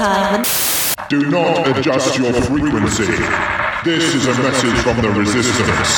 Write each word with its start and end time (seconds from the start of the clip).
time. 0.00 0.44
Do 1.10 1.30
not 1.30 1.76
adjust 1.76 2.16
your 2.16 2.32
frequency. 2.32 3.04
This 3.84 4.14
is 4.14 4.26
a 4.26 4.42
message 4.42 4.78
from 4.78 5.02
the 5.02 5.10
Resistance. 5.10 5.90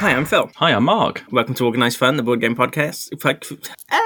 Hi, 0.00 0.12
I'm 0.12 0.24
Phil. 0.24 0.50
Hi, 0.56 0.72
I'm 0.72 0.84
Mark. 0.84 1.22
Welcome 1.30 1.52
to 1.56 1.66
Organised 1.66 1.98
Fun, 1.98 2.16
the 2.16 2.22
board 2.22 2.40
game 2.40 2.56
podcast. 2.56 3.12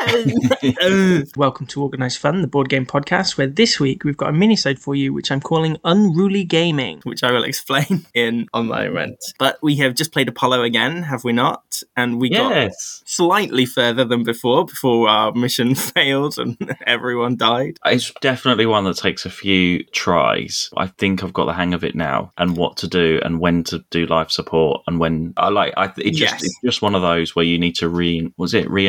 Welcome 1.37 1.66
to 1.66 1.82
Organised 1.82 2.18
Fun, 2.18 2.41
the 2.43 2.48
board 2.48 2.68
game 2.68 2.86
podcast, 2.86 3.36
where 3.36 3.46
this 3.46 3.80
week 3.80 4.05
we've 4.05 4.16
got 4.16 4.29
a 4.29 4.32
mini-sode 4.32 4.79
for 4.79 4.95
you, 4.95 5.12
which 5.12 5.32
I'm 5.32 5.41
calling 5.41 5.77
Unruly 5.84 6.45
Gaming, 6.45 7.00
which 7.02 7.25
I 7.25 7.32
will 7.32 7.43
explain 7.43 8.06
in 8.14 8.46
a 8.55 8.62
moment. 8.62 9.19
But 9.38 9.59
we 9.62 9.77
have 9.77 9.95
just 9.95 10.12
played 10.12 10.29
Apollo 10.29 10.62
again, 10.62 11.02
have 11.02 11.24
we 11.24 11.32
not? 11.32 11.82
And 11.96 12.20
we 12.20 12.30
got 12.30 12.70
slightly 13.05 13.66
further 13.66 14.05
than 14.05 14.23
before, 14.23 14.64
before 14.64 15.09
our 15.09 15.32
mission 15.32 15.74
failed 15.74 16.38
and 16.38 16.77
everyone 16.86 17.36
died. 17.36 17.79
It's 17.84 18.12
definitely 18.20 18.66
one 18.66 18.84
that 18.84 18.98
takes 18.98 19.27
a 19.27 19.30
few 19.30 19.82
tries. 19.87 20.70
I 20.77 20.87
think 20.87 21.24
I've 21.24 21.32
got 21.32 21.46
the 21.46 21.52
hang 21.52 21.74
of 21.74 21.82
it 21.82 21.96
now 21.96 22.32
and 22.38 22.57
what 22.57 22.77
to 22.79 22.88
do 22.88 23.20
and 23.24 23.41
when 23.41 23.65
to 23.65 23.84
do 23.91 24.07
life 24.07 24.30
support 24.30 24.82
and 24.87 25.01
when 25.01 25.34
I 25.37 25.48
like 25.48 25.74
I 25.77 25.93
it 25.98 26.12
just 26.12 26.34
Yes. 26.34 26.45
it's 26.45 26.60
just 26.65 26.82
one 26.82 26.95
of 26.95 27.02
those 27.02 27.34
where 27.37 27.45
you 27.45 27.59
need 27.59 27.74
to 27.77 27.88
re 27.88 28.32
was 28.37 28.54
it 28.54 28.70
re 28.70 28.87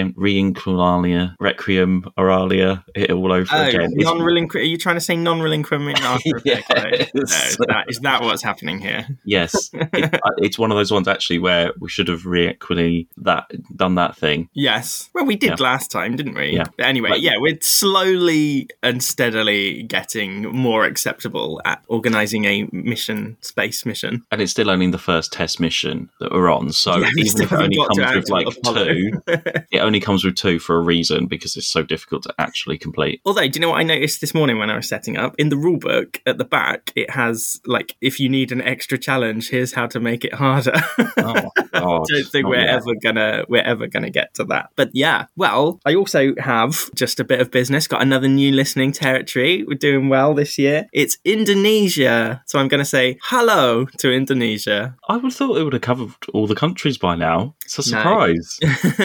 reinculalia 1.07 1.35
requiem 1.39 2.03
oralia 2.17 2.83
it 2.95 3.11
all 3.11 3.31
over 3.31 3.47
Oh, 3.51 3.63
again. 3.63 3.89
Non-relinqu- 3.95 4.55
Are 4.55 4.59
you 4.59 4.77
trying 4.77 4.95
to 4.95 5.01
say 5.01 5.15
non-relinquishment 5.15 5.99
Yes. 6.45 6.63
No, 6.75 6.83
is 7.21 7.57
that, 7.67 7.85
is 7.87 7.99
that 7.99 8.21
what's 8.21 8.43
happening 8.43 8.79
here? 8.79 9.07
yes, 9.25 9.69
it, 9.73 10.13
uh, 10.13 10.19
it's 10.37 10.57
one 10.59 10.71
of 10.71 10.77
those 10.77 10.91
ones 10.91 11.07
actually 11.07 11.39
where 11.39 11.71
we 11.79 11.89
should 11.89 12.07
have 12.07 12.21
reequally 12.25 13.07
that 13.17 13.45
done 13.75 13.95
that 13.95 14.15
thing. 14.15 14.49
Yes. 14.53 15.09
Well, 15.13 15.25
we 15.25 15.35
did 15.35 15.59
Yeah. 15.59 15.63
last 15.63 15.91
time, 15.91 16.15
didn't 16.15 16.35
we? 16.35 16.51
Yeah. 16.51 16.65
But 16.77 16.85
anyway, 16.85 17.09
Like- 17.11 17.21
yeah, 17.21 17.37
we're 17.37 17.57
slowly 17.61 18.67
and 18.83 19.03
steadily 19.03 19.83
getting 19.83 20.43
more 20.43 20.85
acceptable 20.85 21.61
at 21.65 21.83
organizing 21.87 22.45
a 22.45 22.67
mission, 22.71 23.37
space 23.41 23.85
mission. 23.85 24.23
And 24.31 24.41
it's 24.41 24.51
still 24.51 24.69
only 24.69 24.89
the 24.91 24.97
first 24.97 25.31
test 25.33 25.59
mission 25.59 26.09
that 26.19 26.31
we're 26.31 26.49
on, 26.51 26.71
so 26.71 26.97
Yeah, 26.97 27.09
even 27.17 27.41
if 27.41 27.51
it 27.51 27.59
only 27.59 27.77
comes 27.77 28.15
with 28.15 28.29
like 28.29 28.47
two, 28.63 29.21
it 29.71 29.79
only 29.79 29.99
comes 29.99 30.23
with 30.23 30.35
two 30.35 30.59
for 30.59 30.75
a 30.77 30.81
reason 30.81 30.96
because 31.27 31.55
it's 31.55 31.67
so 31.67 31.83
difficult 31.83 32.23
to 32.23 32.33
actually 32.39 32.77
complete. 32.77 33.21
Although, 33.25 33.47
do 33.47 33.57
you 33.57 33.61
know 33.61 33.69
what 33.69 33.79
I 33.79 33.83
noticed 33.83 34.21
this 34.21 34.33
morning 34.33 34.57
when 34.57 34.69
I 34.69 34.75
was 34.75 34.87
setting 34.87 35.17
up? 35.17 35.35
In 35.37 35.49
the 35.49 35.57
rule 35.57 35.77
book 35.77 36.21
at 36.25 36.37
the 36.37 36.45
back, 36.45 36.91
it 36.95 37.09
has 37.11 37.59
like, 37.65 37.95
if 38.01 38.19
you 38.19 38.29
need 38.29 38.51
an 38.51 38.61
extra 38.61 38.97
challenge, 38.97 39.49
here's 39.49 39.73
how 39.73 39.87
to 39.87 39.99
make 39.99 40.23
it 40.25 40.33
harder. 40.33 40.73
Oh, 41.19 41.49
God. 41.73 42.05
don't 42.09 42.27
think 42.27 42.47
we're 42.47 42.57
yet. 42.59 42.69
ever 42.69 42.93
gonna 43.01 43.43
we're 43.49 43.63
ever 43.63 43.87
gonna 43.87 44.09
get 44.09 44.33
to 44.35 44.43
that. 44.45 44.69
But 44.75 44.91
yeah, 44.93 45.25
well, 45.35 45.79
I 45.85 45.95
also 45.95 46.33
have 46.37 46.93
just 46.95 47.19
a 47.19 47.23
bit 47.23 47.41
of 47.41 47.49
business. 47.51 47.87
Got 47.87 48.01
another 48.01 48.27
new 48.27 48.51
listening 48.51 48.91
territory. 48.91 49.63
We're 49.63 49.77
doing 49.77 50.09
well 50.09 50.33
this 50.33 50.57
year. 50.57 50.87
It's 50.93 51.17
Indonesia, 51.25 52.43
so 52.45 52.59
I'm 52.59 52.67
gonna 52.67 52.85
say 52.85 53.17
hello 53.23 53.85
to 53.97 54.11
Indonesia. 54.11 54.95
I 55.09 55.15
would 55.15 55.23
have 55.25 55.33
thought 55.33 55.57
it 55.57 55.63
would 55.63 55.73
have 55.73 55.81
covered 55.81 56.11
all 56.33 56.47
the 56.47 56.55
countries 56.55 56.97
by 56.97 57.15
now. 57.15 57.55
It's 57.75 57.87
a 57.87 57.91
No. 57.91 57.97
surprise. 57.97 58.59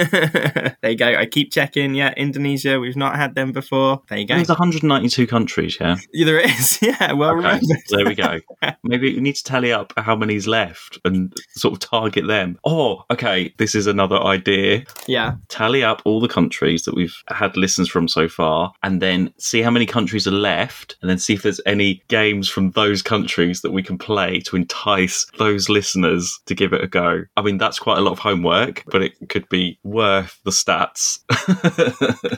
there 0.83 0.91
you 0.91 0.97
go. 0.97 1.07
I 1.15 1.27
keep 1.27 1.53
checking. 1.53 1.95
Yeah, 1.95 2.13
Indonesia. 2.17 2.79
We've 2.81 2.97
not 2.97 3.17
had 3.17 3.35
them 3.35 3.53
before. 3.53 4.03
There 4.09 4.19
you 4.19 4.27
go. 4.27 4.37
There's 4.37 4.49
192 4.49 5.27
countries, 5.27 5.77
yeah. 5.81 5.97
Yeah, 6.13 6.25
there 6.27 6.39
is. 6.41 6.79
Yeah, 6.93 7.13
well 7.13 7.31
Okay, 7.31 7.37
remembered. 7.37 7.79
there 7.91 8.05
we 8.07 8.15
go. 8.15 8.41
Maybe 8.83 9.15
we 9.15 9.21
need 9.21 9.37
to 9.37 9.45
tally 9.45 9.73
up 9.73 9.93
how 9.97 10.17
many's 10.17 10.47
left 10.47 10.99
and 11.05 11.33
sort 11.51 11.75
of 11.75 11.81
target 11.81 12.27
them. 12.27 12.59
Oh, 12.65 13.05
okay. 13.11 13.55
This 13.59 13.75
is 13.75 13.87
another 13.87 14.17
idea. 14.17 14.85
Yeah. 15.07 15.35
Tally 15.49 15.83
up 15.85 16.03
all 16.05 16.21
the 16.21 16.29
countries 16.29 16.83
that 16.85 16.95
we've 16.95 17.17
had 17.29 17.57
listens 17.57 17.89
from 17.89 18.09
so 18.09 18.29
far, 18.29 18.73
and 18.83 19.01
then 19.01 19.33
see 19.39 19.63
how 19.63 19.71
many 19.71 19.87
countries 19.87 20.27
are 20.27 20.31
left, 20.33 20.97
and 21.01 21.09
then 21.11 21.19
see 21.19 21.35
if 21.35 21.43
there's 21.43 21.61
any 21.67 22.03
games 22.09 22.49
from 22.49 22.71
those 22.73 23.01
countries 23.03 23.63
that 23.63 23.71
we 23.73 23.83
can 23.83 23.97
play 23.99 24.41
to 24.41 24.57
entice 24.57 25.27
those 25.39 25.69
listeners 25.69 26.41
to 26.47 26.55
give 26.55 26.73
it 26.73 26.83
a 26.83 26.89
go. 26.89 27.23
I 27.37 27.43
mean, 27.43 27.59
that's 27.59 27.79
quite 27.79 27.99
a 27.99 28.03
lot 28.03 28.13
of 28.13 28.19
homework, 28.19 28.52
but 28.91 29.03
it 29.03 29.15
could 29.29 29.49
be 29.49 29.79
worth 29.83 30.41
the 30.45 30.51
stats. 30.51 31.21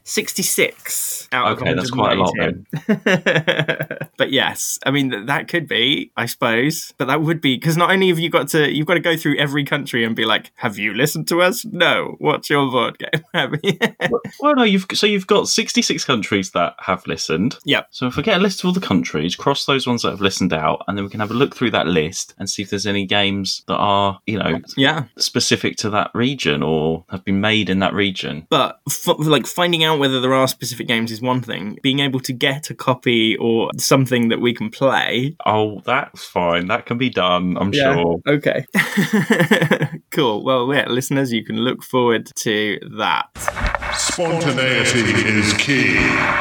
66 0.05 1.29
out 1.33 1.53
of 1.53 1.63
Okay, 1.63 1.75
that's 1.75 1.91
quite 1.91 2.17
a 2.17 2.21
lot 2.21 2.33
192. 2.37 4.07
but 4.17 4.31
yes, 4.33 4.79
I 4.87 4.91
mean 4.91 5.11
th- 5.11 5.27
that 5.27 5.49
could 5.49 5.67
be, 5.67 6.11
I 6.17 6.27
suppose, 6.27 6.93
but 6.99 7.07
that 7.07 7.23
would 7.23 7.41
be 7.41 7.57
because 7.57 7.77
not 7.77 7.91
only 7.91 8.09
have 8.09 8.19
you 8.19 8.31
got 8.31 8.49
to 8.49 8.71
you've 8.71 8.87
got 8.87 8.95
to 8.95 9.01
go 9.01 9.17
through 9.17 9.39
every 9.39 9.65
country 9.65 10.05
and 10.05 10.15
be 10.15 10.25
like, 10.25 10.53
have 10.57 10.79
you 10.79 10.95
listened 10.95 11.29
to 11.29 11.43
us? 11.43 11.65
No. 11.65 12.17
What's 12.19 12.51
your 12.51 12.71
board 12.71 12.99
game? 12.99 13.11
You- 13.63 13.79
well, 14.41 14.55
no, 14.57 14.63
you've 14.63 14.87
so 14.95 15.07
you've 15.07 15.27
got 15.27 15.49
66 15.49 16.05
countries 16.05 16.51
that 16.53 16.75
have 16.79 17.07
listened. 17.07 17.57
Yep. 17.65 17.89
So 17.91 18.07
if 18.07 18.19
I 18.19 18.23
get 18.23 18.39
a 18.39 18.43
list 18.43 18.61
of 18.61 18.67
all 18.67 18.73
the 18.73 18.81
countries, 18.81 19.37
cross 19.37 19.65
those 19.65 19.87
ones 19.87 20.03
that 20.03 20.11
have 20.11 20.21
listened 20.21 20.53
out, 20.53 20.83
and 20.87 20.97
then 20.97 21.05
we 21.05 21.11
can 21.11 21.21
have 21.21 21.31
a 21.31 21.35
look 21.35 21.55
through 21.55 21.71
that 21.73 21.87
list 21.87 22.35
and 22.39 22.49
see 22.49 22.63
if 22.63 22.71
there's 22.71 22.87
any 22.87 23.07
games 23.07 23.63
that 23.69 23.77
are, 23.77 24.21
you 24.27 24.39
know, 24.39 24.61
yeah, 24.77 25.05
specific 25.19 25.77
to 25.79 25.91
that 25.91 26.04
region 26.15 26.63
or 26.63 27.05
have 27.11 27.25
been 27.25 27.41
made 27.41 27.71
in 27.71 27.79
that 27.79 27.95
region. 27.95 28.47
but 28.51 28.81
f- 28.89 29.19
like 29.19 29.47
finding 29.47 29.85
out 29.85 29.99
whether 29.99 30.21
there 30.21 30.35
are 30.35 30.49
specific 30.49 30.87
games 30.87 31.11
is 31.11 31.21
one 31.21 31.41
thing. 31.41 31.79
Being 31.83 32.01
able 32.01 32.21
to 32.21 32.33
get 32.33 32.71
a 32.71 32.75
copy 32.75 33.37
or 33.37 33.71
something 33.79 34.29
that 34.29 34.41
we 34.41 34.55
can 34.55 34.71
play. 34.71 35.37
Oh, 35.47 35.81
that's 35.85 36.25
fine. 36.25 36.67
That 36.69 36.87
can 36.87 36.99
be 36.99 37.11
done, 37.11 37.57
I'm 37.59 37.73
sure. 37.73 38.17
Okay. 38.27 38.67
cool. 40.11 40.45
Well, 40.45 40.73
yeah, 40.75 40.89
listeners, 40.89 41.33
you 41.33 41.45
can 41.45 41.57
look 41.57 41.83
forward 41.83 42.31
to 42.37 42.79
that. 42.99 43.64
Spontaneity 44.05 45.01
is 45.01 45.55
key. 45.55 45.97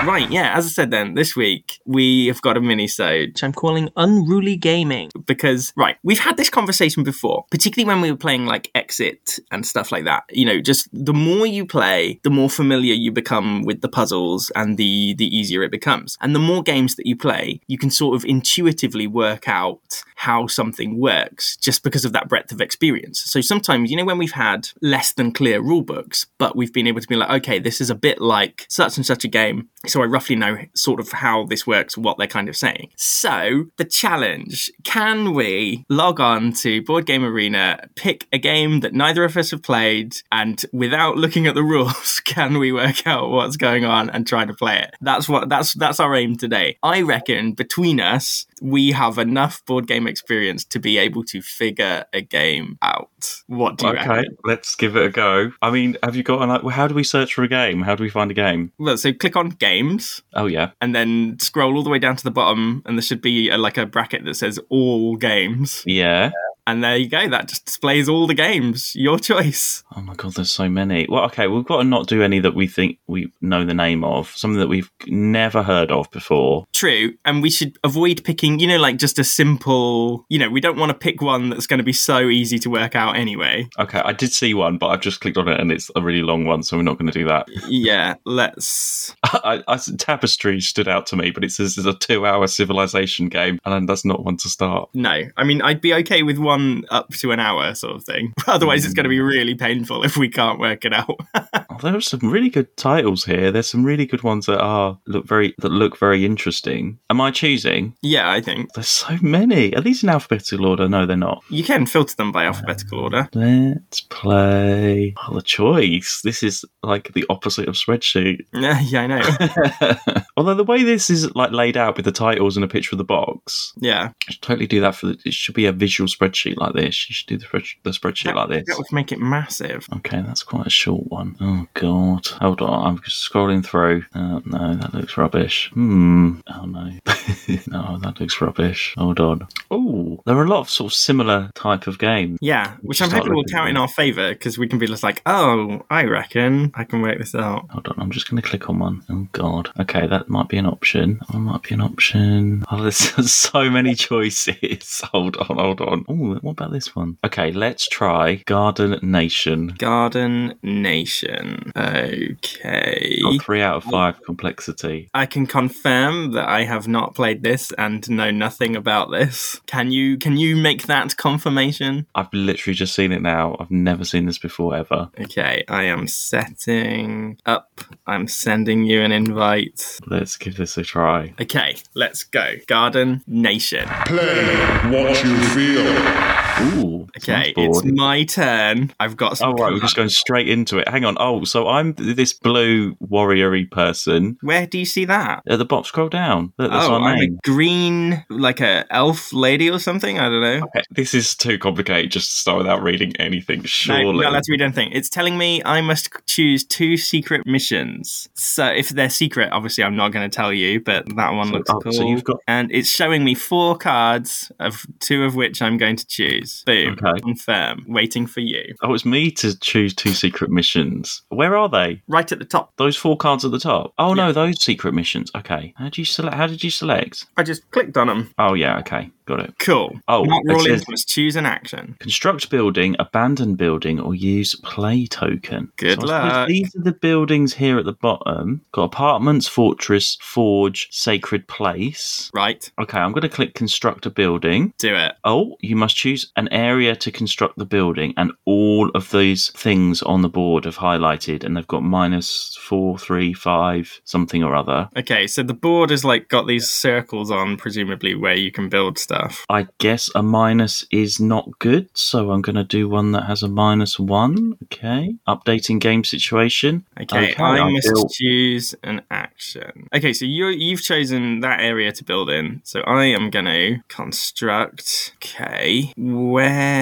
Right, 0.06 0.30
yeah, 0.30 0.56
as 0.56 0.66
I 0.66 0.70
said 0.70 0.92
then, 0.92 1.14
this 1.14 1.36
week 1.36 1.80
we 1.86 2.28
have 2.28 2.42
got 2.42 2.58
a 2.58 2.62
mini-sode, 2.62 3.30
which 3.30 3.44
I'm 3.44 3.54
calling 3.54 3.90
Unruly 3.96 4.58
Gaming, 4.58 5.10
because, 5.26 5.72
right, 5.76 5.98
we've 6.04 6.20
had 6.20 6.38
this 6.38 6.50
conversation 6.50 7.04
before, 7.04 7.46
particularly 7.50 7.88
when 7.88 8.02
we 8.02 8.12
were 8.12 8.18
playing, 8.18 8.46
like, 8.46 8.70
Exit 8.76 9.40
and 9.50 9.66
stuff 9.66 9.92
like 9.92 10.04
that. 10.04 10.24
You 10.30 10.46
know, 10.46 10.62
just 10.62 10.90
the 10.92 11.14
more 11.14 11.48
you 11.48 11.66
play, 11.66 12.20
the 12.24 12.30
more 12.30 12.50
familiar 12.50 12.94
you 12.94 13.12
become 13.12 13.64
with 13.64 13.82
the 13.82 13.90
puzzles 13.90 14.52
and 14.56 14.78
the, 14.78 15.16
the 15.16 15.26
easier 15.26 15.64
it 15.64 15.72
becomes. 15.72 16.18
And 16.22 16.36
the 16.36 16.40
more 16.40 16.64
games 16.64 16.96
that 16.96 17.08
you 17.08 17.16
play, 17.16 17.62
you 17.68 17.78
can 17.78 17.90
sort 17.90 18.16
of 18.16 18.26
intuitively 18.26 19.08
work 19.08 19.48
out 19.48 20.04
how 20.16 20.48
something 20.48 21.00
works 21.00 21.58
just 21.58 21.84
because 21.84 22.06
of 22.06 22.14
that 22.14 22.30
breadth 22.30 22.52
of 22.52 22.62
experience. 22.62 23.22
So 23.22 23.42
sometimes, 23.42 23.90
you 23.90 23.98
know, 23.98 24.06
when 24.06 24.18
we've 24.18 24.32
had 24.32 24.70
less 24.82 25.14
than 25.14 25.32
clear 25.32 25.62
rule 25.62 25.82
books, 25.82 26.28
but 26.38 26.56
we've 26.56 26.72
been 26.72 26.88
able 26.88 27.02
to 27.02 27.08
be 27.08 27.16
like, 27.16 27.30
okay, 27.30 27.53
this 27.60 27.82
is 27.82 27.90
a 27.90 27.96
bit 27.96 28.22
like 28.22 28.66
such 28.70 28.98
and 28.98 29.06
such 29.06 29.24
a 29.24 29.28
game. 29.28 29.70
So 29.86 30.02
I 30.02 30.06
roughly 30.06 30.36
know 30.36 30.58
sort 30.76 31.00
of 31.00 31.12
how 31.12 31.46
this 31.46 31.68
works, 31.68 31.98
what 31.98 32.18
they're 32.18 32.28
kind 32.28 32.48
of 32.48 32.56
saying. 32.56 32.92
So 32.98 33.66
the 33.78 33.86
challenge 33.86 34.72
can 34.84 35.34
we 35.34 35.86
log 35.90 36.20
on 36.20 36.54
to 36.54 36.82
Board 36.84 37.06
Game 37.06 37.24
Arena, 37.24 37.88
pick 37.96 38.28
a 38.32 38.38
game 38.38 38.80
that 38.82 38.94
neither 38.94 39.24
of 39.24 39.36
us 39.36 39.52
have 39.52 39.62
played, 39.64 40.16
and 40.32 40.64
without 40.72 41.18
looking 41.18 41.48
at 41.48 41.56
the 41.56 41.64
rules, 41.74 42.22
can 42.26 42.58
we 42.58 42.72
work 42.72 43.06
out 43.06 43.30
what's 43.30 43.58
going 43.58 43.84
on 43.86 44.10
and 44.10 44.26
try 44.26 44.46
to 44.46 44.54
play 44.54 44.80
it? 44.80 44.96
That's 45.02 45.28
what 45.28 45.50
that's 45.50 45.74
that's 45.74 46.00
our 46.00 46.16
aim 46.16 46.38
today. 46.38 46.78
I 46.82 47.02
reckon 47.02 47.54
between 47.54 48.00
us, 48.00 48.46
we 48.62 48.92
have 48.92 49.18
enough 49.18 49.64
board 49.66 49.88
game 49.88 50.08
experience 50.08 50.64
to 50.66 50.80
be 50.80 50.98
able 50.98 51.24
to 51.26 51.42
figure 51.42 52.06
a 52.14 52.22
game 52.22 52.78
out. 52.82 53.42
What 53.48 53.78
do 53.78 53.88
you 53.88 53.94
Okay, 53.94 54.08
reckon? 54.08 54.38
let's 54.46 54.76
give 54.76 54.96
it 54.96 55.06
a 55.06 55.10
go. 55.10 55.52
I 55.62 55.72
mean, 55.72 55.98
have 56.04 56.16
you 56.16 56.24
got 56.24 56.42
an 56.42 56.50
like? 56.50 56.64
How 56.74 56.88
do 56.88 56.96
we 56.96 57.04
search 57.04 57.34
for 57.34 57.43
a 57.44 57.48
game? 57.48 57.82
How 57.82 57.96
do 57.96 58.04
we 58.04 58.10
find 58.10 58.32
a 58.32 58.34
game? 58.34 58.72
Well, 58.78 58.98
so 58.98 59.14
click 59.14 59.36
on 59.36 59.50
games. 59.50 60.22
Oh 60.34 60.46
yeah, 60.46 60.72
and 60.82 60.96
then 60.96 61.38
scroll 61.40 61.76
all 61.76 61.84
the 61.84 61.90
way 61.90 62.00
down 62.00 62.16
to 62.16 62.24
the 62.24 62.32
bottom, 62.32 62.82
and 62.86 62.98
there 62.98 63.04
should 63.04 63.22
be 63.22 63.50
a, 63.50 63.58
like 63.58 63.78
a 63.78 63.86
bracket 63.86 64.26
that 64.26 64.36
says 64.36 64.60
all 64.70 65.16
games. 65.16 65.84
yeah. 65.86 66.32
And 66.66 66.84
there 66.84 66.96
you 66.96 67.10
go. 67.10 67.28
That 67.28 67.48
just 67.48 67.66
displays 67.66 68.08
all 68.08 68.28
the 68.28 68.34
games. 68.34 68.96
Your 68.96 69.20
choice. 69.20 69.84
Oh 69.96 70.02
my 70.02 70.16
god, 70.16 70.34
there's 70.34 70.52
so 70.52 70.70
many. 70.70 71.06
Well, 71.10 71.26
okay, 71.26 71.48
we've 71.48 71.66
got 71.66 71.78
to 71.78 71.84
not 71.84 72.08
do 72.08 72.24
any 72.24 72.40
that 72.40 72.56
we 72.56 72.68
think 72.68 73.00
we 73.08 73.32
know 73.42 73.66
the 73.66 73.74
name 73.74 74.04
of. 74.04 74.30
Something 74.36 74.60
that 74.60 74.68
we've 74.68 74.90
never 75.08 75.64
heard 75.64 75.92
of 75.92 76.10
before. 76.12 76.66
True. 76.74 77.14
And 77.26 77.42
we 77.42 77.50
should 77.50 77.78
avoid 77.84 78.24
picking, 78.24 78.60
you 78.60 78.68
know, 78.68 78.78
like 78.78 78.98
just 78.98 79.20
a 79.20 79.24
simple, 79.24 80.26
you 80.30 80.40
know, 80.40 80.50
we 80.50 80.62
don't 80.62 80.78
want 80.78 80.92
to 80.92 80.98
pick 80.98 81.22
one 81.22 81.50
that's 81.50 81.68
going 81.68 81.80
to 81.80 81.84
be 81.84 81.94
so 81.94 82.30
easy 82.30 82.60
to 82.60 82.70
work 82.70 82.96
out 82.96 83.18
anyway. 83.18 83.68
Okay, 83.78 84.00
I 84.00 84.14
did 84.14 84.32
see 84.32 84.54
one, 84.54 84.78
but 84.78 84.88
I've 84.88 85.02
just 85.02 85.20
clicked 85.20 85.38
on 85.38 85.48
it 85.48 85.60
and 85.60 85.72
it's 85.72 85.92
a 85.96 86.02
really 86.02 86.22
long 86.22 86.46
one, 86.46 86.64
so 86.64 86.78
we're 86.78 86.84
not 86.84 86.98
going 86.98 87.12
to 87.12 87.20
do 87.20 87.26
that. 87.26 87.48
Yeah, 87.74 88.16
let's. 88.26 89.16
I, 89.24 89.64
I, 89.68 89.80
Tapestry 89.98 90.62
stood 90.62 90.88
out 90.88 91.08
to 91.08 91.16
me, 91.16 91.32
but 91.32 91.44
it 91.44 91.52
says 91.52 91.78
it's 91.78 91.88
a 91.88 91.94
two-hour 91.94 92.46
civilization 92.48 93.30
game, 93.30 93.60
and 93.66 93.90
that's 93.90 94.06
not 94.06 94.24
one 94.24 94.38
to 94.38 94.50
start. 94.50 94.90
No. 94.94 95.24
I 95.36 95.44
mean, 95.44 95.62
I'd 95.62 95.82
be 95.82 95.94
okay 95.96 96.22
with 96.24 96.38
one 96.38 96.53
up 96.90 97.10
to 97.10 97.32
an 97.32 97.40
hour 97.40 97.74
sort 97.76 97.96
of 97.96 98.04
thing. 98.04 98.34
Otherwise, 98.48 98.86
it's 98.86 98.94
going 98.94 99.04
to 99.04 99.10
be 99.10 99.18
hmm. 99.18 99.26
really 99.26 99.56
painful 99.56 100.04
if 100.04 100.18
we 100.18 100.30
can't 100.30 100.60
work 100.60 100.86
it 100.86 100.94
out. 100.94 101.20
Oh, 101.74 101.78
there 101.82 101.96
are 101.96 102.02
some 102.02 102.20
really 102.32 102.50
good 102.50 102.76
titles 102.78 103.26
here. 103.26 103.52
There's 103.52 103.68
some 103.70 103.84
really 103.84 104.06
good 104.06 104.24
ones 104.24 104.46
that 104.46 104.60
are 104.60 104.98
look 105.08 105.26
very 105.28 105.56
that 105.60 105.70
look 105.72 105.98
very 105.98 106.26
interesting. 106.26 107.00
Am 107.10 107.20
I 107.22 107.32
choosing? 107.32 107.96
yeah, 108.02 108.30
I 108.32 108.42
think. 108.42 108.74
There's 108.74 108.88
so 108.88 109.18
many. 109.22 109.76
Are 109.76 109.82
these 109.82 110.04
in 110.04 110.10
alphabetical 110.10 110.66
order? 110.66 110.88
No, 110.90 111.06
they're 111.06 111.18
not. 111.18 111.44
You 111.50 111.64
can 111.64 111.86
filter 111.86 112.16
them 112.16 112.32
by 112.32 112.46
alphabetical 112.46 113.00
order. 113.00 113.28
Let's 113.34 114.02
play. 114.02 115.14
Oh, 115.28 115.34
the 115.36 115.42
choice. 115.42 116.22
This 116.24 116.44
is 116.44 116.66
like 116.82 117.14
the 117.14 117.26
opposite 117.30 117.68
of 117.68 117.76
spreadsheet. 117.76 118.42
Yeah, 118.54 118.80
yeah, 118.82 119.02
I 119.02 119.08
know. 119.08 120.24
Although 120.38 120.54
the 120.56 120.64
way 120.64 120.84
this 120.84 121.10
is 121.10 121.34
like 121.36 121.52
laid 121.52 121.76
out 121.76 121.96
with 121.98 122.06
the 122.06 122.12
titles 122.12 122.56
and 122.56 122.64
a 122.64 122.68
picture 122.68 122.94
of 122.94 122.98
the 122.98 123.04
box, 123.04 123.74
Yeah. 123.78 124.12
I 124.28 124.32
should 124.32 124.42
totally 124.42 124.68
do 124.68 124.80
that 124.82 124.96
for 124.96 125.08
the, 125.08 125.18
it 125.26 125.34
should 125.34 125.56
be 125.56 125.66
a 125.66 125.72
visual 125.74 126.08
spreadsheet 126.08 126.56
like 126.58 126.74
this. 126.74 127.10
You 127.10 127.14
should 127.14 127.28
do 127.28 127.38
the, 127.38 127.64
the 127.84 127.90
spreadsheet 127.90 128.36
like 128.36 128.50
this. 128.50 128.64
That 128.68 128.78
would 128.78 128.92
make 128.92 129.12
it 129.12 129.20
massive. 129.20 129.88
Okay, 129.98 130.22
that's 130.22 130.44
quite 130.44 130.68
a 130.68 130.70
short 130.70 131.08
one. 131.08 131.36
Oh 131.42 131.63
god. 131.74 132.28
Hold 132.28 132.62
on, 132.62 132.88
I'm 132.88 133.02
just 133.02 133.30
scrolling 133.30 133.66
through. 133.66 134.04
Oh 134.16 134.42
no, 134.46 134.76
that 134.76 134.94
looks 134.94 135.18
rubbish. 135.18 135.70
Hmm. 135.74 136.40
Oh 136.48 136.66
no. 136.66 136.84
no, 137.68 138.00
that 138.00 138.20
looks 138.20 138.42
rubbish. 138.42 138.94
Hold 138.98 139.20
on. 139.20 139.48
Oh, 139.72 140.22
there 140.26 140.38
are 140.38 140.44
a 140.44 140.50
lot 140.50 140.60
of 140.60 140.70
sort 140.70 140.92
of 140.92 140.96
similar 140.96 141.52
type 141.56 141.88
of 141.88 142.00
games. 142.00 142.40
Yeah, 142.42 142.76
which 142.82 143.02
I'm 143.02 143.12
hoping 143.12 143.34
will 143.34 143.44
count 143.46 143.70
in 143.70 143.78
our 143.78 143.88
favour 143.88 144.30
because 144.30 144.58
we 144.58 144.68
can 144.68 144.80
be 144.80 144.88
just 144.88 145.04
like, 145.04 145.22
oh, 145.26 145.82
I 145.90 146.04
reckon 146.06 146.72
I 146.76 146.84
can 146.84 147.02
work 147.02 147.18
this 147.18 147.36
out. 147.36 147.70
Hold 147.72 147.88
on, 147.88 147.96
I'm 148.00 148.12
just 148.12 148.30
going 148.30 148.42
to 148.42 148.48
click 148.48 148.70
on 148.70 148.80
one. 148.80 149.04
Oh 149.10 149.28
god. 149.32 149.70
Okay, 149.80 150.08
that 150.08 150.30
might 150.30 150.50
be 150.50 150.58
an 150.58 150.66
option. 150.66 151.20
That 151.32 151.40
might 151.40 151.64
be 151.64 151.74
an 151.74 151.82
option. 151.82 152.64
Oh, 152.72 152.82
there's 152.82 152.98
so 153.32 153.70
many 153.70 153.96
choices. 153.96 155.02
Hold 155.14 155.38
on, 155.38 155.58
hold 155.58 155.82
on. 155.82 156.06
Oh, 156.08 156.36
what 156.42 156.52
about 156.52 156.72
this 156.72 156.96
one? 156.96 157.18
Okay, 157.24 157.52
let's 157.52 157.88
try 157.88 158.36
Garden 158.46 159.00
Nation. 159.02 159.68
Garden 159.78 160.56
Nation. 160.64 161.53
Okay. 161.76 163.20
Got 163.22 163.42
three 163.42 163.62
out 163.62 163.78
of 163.78 163.84
five 163.84 164.22
complexity. 164.24 165.10
I 165.14 165.26
can 165.26 165.46
confirm 165.46 166.32
that 166.32 166.48
I 166.48 166.64
have 166.64 166.88
not 166.88 167.16
played 167.16 167.44
this 167.44 167.72
and 167.78 168.08
know 168.10 168.32
nothing 168.32 168.76
about 168.76 169.12
this. 169.12 169.60
Can 169.66 169.92
you 169.92 170.18
can 170.18 170.38
you 170.38 170.56
make 170.56 170.88
that 170.88 171.18
confirmation? 171.18 172.06
I've 172.16 172.34
literally 172.34 172.76
just 172.76 172.96
seen 172.96 173.12
it 173.12 173.22
now. 173.22 173.56
I've 173.60 173.72
never 173.72 174.06
seen 174.06 174.26
this 174.26 174.38
before 174.38 174.76
ever. 174.76 175.10
Okay, 175.20 175.64
I 175.68 175.84
am 175.84 176.08
setting 176.08 177.38
up. 177.46 177.82
I'm 178.08 178.28
sending 178.28 178.86
you 178.86 179.02
an 179.02 179.12
invite. 179.12 180.00
Let's 180.08 180.38
give 180.38 180.58
this 180.58 180.78
a 180.78 180.84
try. 180.84 181.34
Okay, 181.40 181.78
let's 181.94 182.24
go. 182.24 182.56
Garden 182.68 183.24
Nation. 183.28 183.88
Play 184.06 184.56
what 184.90 185.24
you 185.24 185.38
feel. 185.50 186.84
Ooh. 186.86 186.93
Okay, 187.18 187.54
it's 187.56 187.84
my 187.84 188.24
turn. 188.24 188.94
I've 189.00 189.18
got 189.18 189.38
some. 189.38 189.50
Oh 189.50 189.54
right, 189.64 189.74
we're 189.74 189.80
just 189.80 189.96
going 189.96 190.10
straight 190.10 190.48
into 190.50 190.78
it. 190.80 190.88
Hang 190.88 191.06
on. 191.06 191.16
Oh, 191.20 191.44
so 191.44 191.68
I'm 191.68 191.94
this 191.94 192.34
blue 192.34 192.96
warrior-y 193.00 193.66
person. 193.72 194.38
Where 194.42 194.66
do 194.68 194.78
you 194.80 194.86
see 194.86 195.06
that? 195.06 195.44
At 195.48 195.60
the 195.60 195.66
bottom, 195.66 195.86
scroll 195.86 196.10
down. 196.10 196.54
Look, 196.58 196.72
that's 196.72 196.86
oh, 196.88 196.96
I'm 196.96 197.20
a 197.20 197.28
green, 197.44 198.24
like 198.30 198.60
a 198.62 198.86
elf 198.90 199.32
lady 199.34 199.70
or 199.70 199.80
something. 199.80 200.20
I 200.20 200.30
don't 200.30 200.42
know. 200.42 200.66
Okay, 200.68 200.82
This 200.92 201.14
is 201.14 201.36
too 201.36 201.58
complicated 201.58 202.12
just 202.12 202.32
to 202.32 202.38
start 202.38 202.58
without 202.60 202.82
reading 202.84 203.16
anything, 203.18 203.60
No, 203.60 203.66
surely. 203.66 204.22
not 204.24 204.32
allowed 204.32 204.44
to 204.44 204.52
read 204.52 204.62
anything. 204.62 204.92
It's 204.92 205.10
telling 205.10 205.38
me 205.38 205.62
I 205.64 205.82
must 205.82 206.10
choose 206.26 206.64
two 206.66 206.98
secret 206.98 207.46
missions. 207.46 208.28
So 208.34 208.66
if 208.68 208.90
they're 208.90 209.10
secret, 209.10 209.50
obviously 209.52 209.84
I'm 209.84 209.96
not 209.96 210.12
going 210.12 210.30
to 210.30 210.36
tell 210.36 210.52
you, 210.54 210.80
but 210.82 211.06
that 211.16 211.32
one 211.34 211.48
So- 211.48 211.54
looks 211.54 211.70
oh, 211.70 211.80
cool. 211.80 211.92
so 211.92 212.08
you've 212.08 212.24
got- 212.24 212.38
and 212.48 212.72
it's 212.72 212.90
showing 212.90 213.24
me 213.24 213.36
four 213.36 213.78
cards 213.78 214.52
of 214.60 214.86
two 215.00 215.24
of 215.24 215.36
which 215.36 215.62
I'm 215.62 215.78
going 215.78 215.96
to 215.96 216.06
choose. 216.08 216.64
Boom. 216.66 216.93
Okay. 216.94 217.20
Confirm. 217.22 217.86
Waiting 217.88 218.28
for 218.28 218.40
you. 218.40 218.76
Oh, 218.82 218.94
it's 218.94 219.06
me 219.06 219.32
to 219.32 219.58
choose 219.60 219.94
two 219.94 220.14
secret 220.14 220.50
missions. 220.52 221.22
Where 221.30 221.56
are 221.58 221.70
they? 221.70 222.02
Right 222.08 222.32
at 222.32 222.40
the 222.40 222.46
top. 222.46 222.72
Those 222.78 222.96
four 222.98 223.18
cards 223.18 223.46
at 223.46 223.52
the 223.52 223.60
top. 223.60 223.94
Oh 223.98 224.14
no, 224.14 224.32
those 224.32 224.62
secret 224.62 224.94
missions. 224.94 225.32
Okay. 225.36 225.74
How 225.78 225.86
did 225.86 225.98
you 225.98 226.06
select? 226.06 226.36
How 226.36 226.48
did 226.48 226.64
you 226.64 226.70
select? 226.70 227.26
I 227.38 227.44
just 227.44 227.70
clicked 227.72 227.98
on 227.98 228.08
them. 228.08 228.34
Oh 228.38 228.54
yeah. 228.54 228.80
Okay. 228.80 229.10
Got 229.26 229.40
it. 229.40 229.54
Cool. 229.60 229.98
Oh, 230.10 230.24
Not 230.26 230.42
it 230.46 230.62
says- 230.64 230.90
Must 230.90 231.08
choose 231.08 231.38
an 231.38 231.46
action. 231.46 231.96
Construct 232.00 232.50
building, 232.50 232.98
abandon 233.00 233.56
building, 233.56 233.98
or 234.02 234.14
use 234.14 234.54
play 234.56 235.06
token. 235.06 235.72
Good 235.78 236.02
So 236.02 236.08
I 236.08 236.18
suppose 236.18 236.32
luck. 236.34 236.48
These 236.50 236.76
are 236.76 236.82
the 236.84 236.92
buildings 236.92 237.54
here 237.54 237.80
at 237.80 237.86
the 237.86 237.94
bottom. 237.94 238.62
Got 238.74 238.84
apartments, 238.84 239.48
fortress, 239.48 240.18
forge, 240.22 240.90
sacred 240.92 241.48
place. 241.48 242.30
Right. 242.34 242.70
Okay, 242.82 242.98
I'm 242.98 243.14
going 243.14 243.22
to 243.22 243.30
click 243.30 243.54
construct 243.54 244.06
a 244.06 244.10
building. 244.10 244.74
Do 244.78 244.94
it. 244.94 245.14
Oh, 245.24 245.56
you 245.62 245.78
must 245.78 245.96
choose 245.96 246.30
an 246.36 246.50
area 246.52 246.83
to 246.92 247.12
construct 247.12 247.58
the 247.58 247.66
building, 247.66 248.14
and 248.18 248.32
all 248.46 248.90
of 248.94 249.12
these 249.12 249.50
things 249.52 250.02
on 250.04 250.22
the 250.22 250.30
board 250.30 250.66
have 250.66 250.78
highlighted, 250.78 251.44
and 251.44 251.56
they've 251.56 251.68
got 251.68 251.84
minus 251.84 252.58
four, 252.62 252.98
three, 252.98 253.34
five, 253.34 254.02
something 254.04 254.44
or 254.44 254.56
other. 254.56 254.90
Okay, 254.98 255.28
so 255.28 255.42
the 255.44 255.54
board 255.54 255.90
has 255.90 256.04
like 256.04 256.28
got 256.30 256.48
these 256.48 256.70
circles 256.70 257.32
on, 257.32 257.58
presumably 257.58 258.16
where 258.16 258.36
you 258.36 258.52
can 258.52 258.70
build 258.70 258.98
stuff. 259.00 259.46
I 259.50 259.68
guess 259.80 260.10
a 260.16 260.22
minus 260.24 260.86
is 260.92 261.20
not 261.20 261.50
good, 261.60 261.90
so 261.94 262.32
I'm 262.32 262.42
going 262.42 262.56
to 262.56 262.64
do 262.64 262.90
one 262.90 263.12
that 263.14 263.24
has 263.24 263.44
a 263.44 263.48
minus 263.48 264.00
one. 264.00 264.58
Okay. 264.64 265.16
Updating 265.28 265.80
game 265.80 266.04
situation. 266.04 266.86
Okay, 267.00 267.32
Okay, 267.32 267.44
I 267.44 267.60
I 267.60 267.72
must 267.72 267.88
built- 267.94 268.12
choose 268.12 268.76
an 268.84 269.02
action. 269.10 269.88
Okay, 269.96 270.14
so 270.14 270.26
you 270.26 270.48
you've 270.48 270.82
chosen 270.82 271.40
that 271.42 271.60
area 271.62 271.92
to 271.92 272.04
build 272.04 272.30
in. 272.30 272.62
So 272.64 272.82
I 272.82 273.06
am 273.06 273.30
going 273.30 273.46
to 273.46 273.78
construct. 273.88 275.14
Okay, 275.18 275.92
where? 275.98 276.73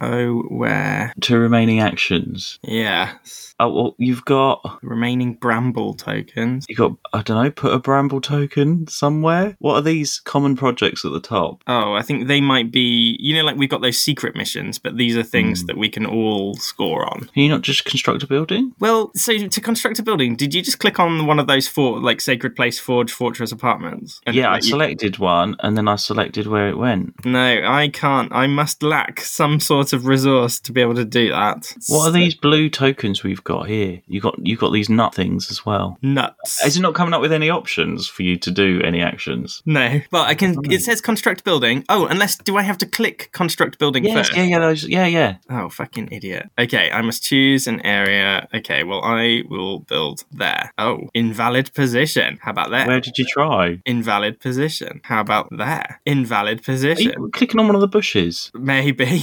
Oh, 0.00 0.42
where? 0.48 1.12
Two 1.20 1.38
remaining 1.38 1.80
actions. 1.80 2.58
Yes, 2.62 3.54
Oh, 3.60 3.72
well, 3.72 3.94
you've 3.98 4.24
got. 4.24 4.80
remaining 4.82 5.34
bramble 5.34 5.94
tokens. 5.94 6.66
You 6.68 6.74
got, 6.74 6.92
I 7.12 7.22
don't 7.22 7.42
know, 7.44 7.50
put 7.52 7.72
a 7.72 7.78
bramble 7.78 8.20
token 8.20 8.88
somewhere. 8.88 9.54
What 9.60 9.74
are 9.76 9.80
these 9.82 10.18
common 10.20 10.56
projects 10.56 11.04
at 11.04 11.12
the 11.12 11.20
top? 11.20 11.62
Oh, 11.68 11.92
I 11.94 12.02
think 12.02 12.26
they 12.26 12.40
might 12.40 12.72
be. 12.72 13.16
You 13.20 13.36
know, 13.36 13.44
like 13.44 13.56
we've 13.56 13.68
got 13.70 13.80
those 13.80 13.98
secret 13.98 14.34
missions, 14.34 14.78
but 14.80 14.96
these 14.96 15.16
are 15.16 15.22
things 15.22 15.60
Hmm. 15.60 15.66
that 15.66 15.78
we 15.78 15.88
can 15.88 16.04
all 16.04 16.54
score 16.56 17.04
on. 17.08 17.20
Can 17.32 17.42
you 17.44 17.48
not 17.48 17.62
just 17.62 17.84
construct 17.84 18.24
a 18.24 18.26
building? 18.26 18.72
Well, 18.80 19.12
so 19.14 19.36
to 19.46 19.60
construct 19.60 20.00
a 20.00 20.02
building, 20.02 20.34
did 20.34 20.52
you 20.52 20.60
just 20.60 20.80
click 20.80 20.98
on 20.98 21.26
one 21.26 21.38
of 21.38 21.46
those 21.46 21.68
four, 21.68 22.00
like 22.00 22.20
Sacred 22.20 22.56
Place, 22.56 22.80
Forge, 22.80 23.12
Fortress, 23.12 23.52
Apartments? 23.52 24.20
And, 24.26 24.34
yeah, 24.34 24.50
I 24.50 24.56
you- 24.56 24.62
selected 24.62 25.18
one 25.18 25.54
and 25.60 25.76
then 25.76 25.86
I 25.86 25.94
selected 25.96 26.48
where 26.48 26.68
it 26.68 26.76
went. 26.76 27.24
No, 27.24 27.62
I 27.64 27.88
can't. 27.88 28.32
I 28.32 28.48
must 28.48 28.82
lack 28.82 29.20
some 29.34 29.58
sort 29.60 29.92
of 29.92 30.06
resource 30.06 30.60
to 30.60 30.72
be 30.72 30.80
able 30.80 30.94
to 30.94 31.04
do 31.04 31.30
that. 31.30 31.74
What 31.88 32.08
are 32.08 32.12
these 32.12 32.34
blue 32.34 32.70
tokens 32.70 33.22
we've 33.24 33.42
got 33.44 33.68
here? 33.68 34.00
You 34.06 34.20
got 34.20 34.34
you 34.46 34.56
got 34.56 34.72
these 34.72 34.88
nut 34.88 35.14
things 35.14 35.50
as 35.50 35.66
well. 35.66 35.98
nuts? 36.02 36.64
Is 36.64 36.76
it 36.76 36.80
not 36.80 36.94
coming 36.94 37.14
up 37.14 37.20
with 37.20 37.32
any 37.32 37.50
options 37.50 38.06
for 38.06 38.22
you 38.22 38.36
to 38.38 38.50
do 38.50 38.80
any 38.82 39.00
actions? 39.02 39.62
no, 39.66 40.00
but 40.10 40.28
I 40.28 40.34
can. 40.34 40.56
It 40.70 40.80
says 40.82 41.00
construct 41.00 41.44
building. 41.44 41.84
Oh, 41.88 42.06
unless 42.06 42.36
do 42.36 42.56
I 42.56 42.62
have 42.62 42.78
to 42.78 42.86
click 42.86 43.30
construct 43.32 43.78
building 43.78 44.04
Yes, 44.04 44.14
first? 44.28 44.36
yeah, 44.36 44.44
yeah, 44.44 44.58
those, 44.60 44.84
yeah, 44.88 45.06
yeah. 45.06 45.36
Oh, 45.50 45.68
fucking 45.68 46.08
idiot. 46.12 46.48
Okay, 46.58 46.90
I 46.90 47.00
must 47.02 47.22
choose 47.24 47.66
an 47.66 47.80
area. 47.84 48.48
Okay, 48.54 48.84
well, 48.84 49.02
I 49.02 49.42
will 49.48 49.80
build 49.80 50.24
there. 50.30 50.72
Oh, 50.78 51.08
invalid 51.14 51.72
position. 51.74 52.38
How 52.42 52.50
about 52.52 52.70
that? 52.70 52.86
Where 52.86 53.00
did 53.00 53.18
you 53.18 53.24
try? 53.24 53.80
Invalid 53.84 54.40
position. 54.40 55.00
How 55.04 55.20
about 55.20 55.48
there? 55.50 56.00
Invalid 56.06 56.62
position. 56.62 57.30
clicking 57.32 57.58
on 57.60 57.66
one 57.66 57.74
of 57.74 57.80
the 57.80 57.88
bushes? 57.88 58.50
Maybe. 58.54 59.22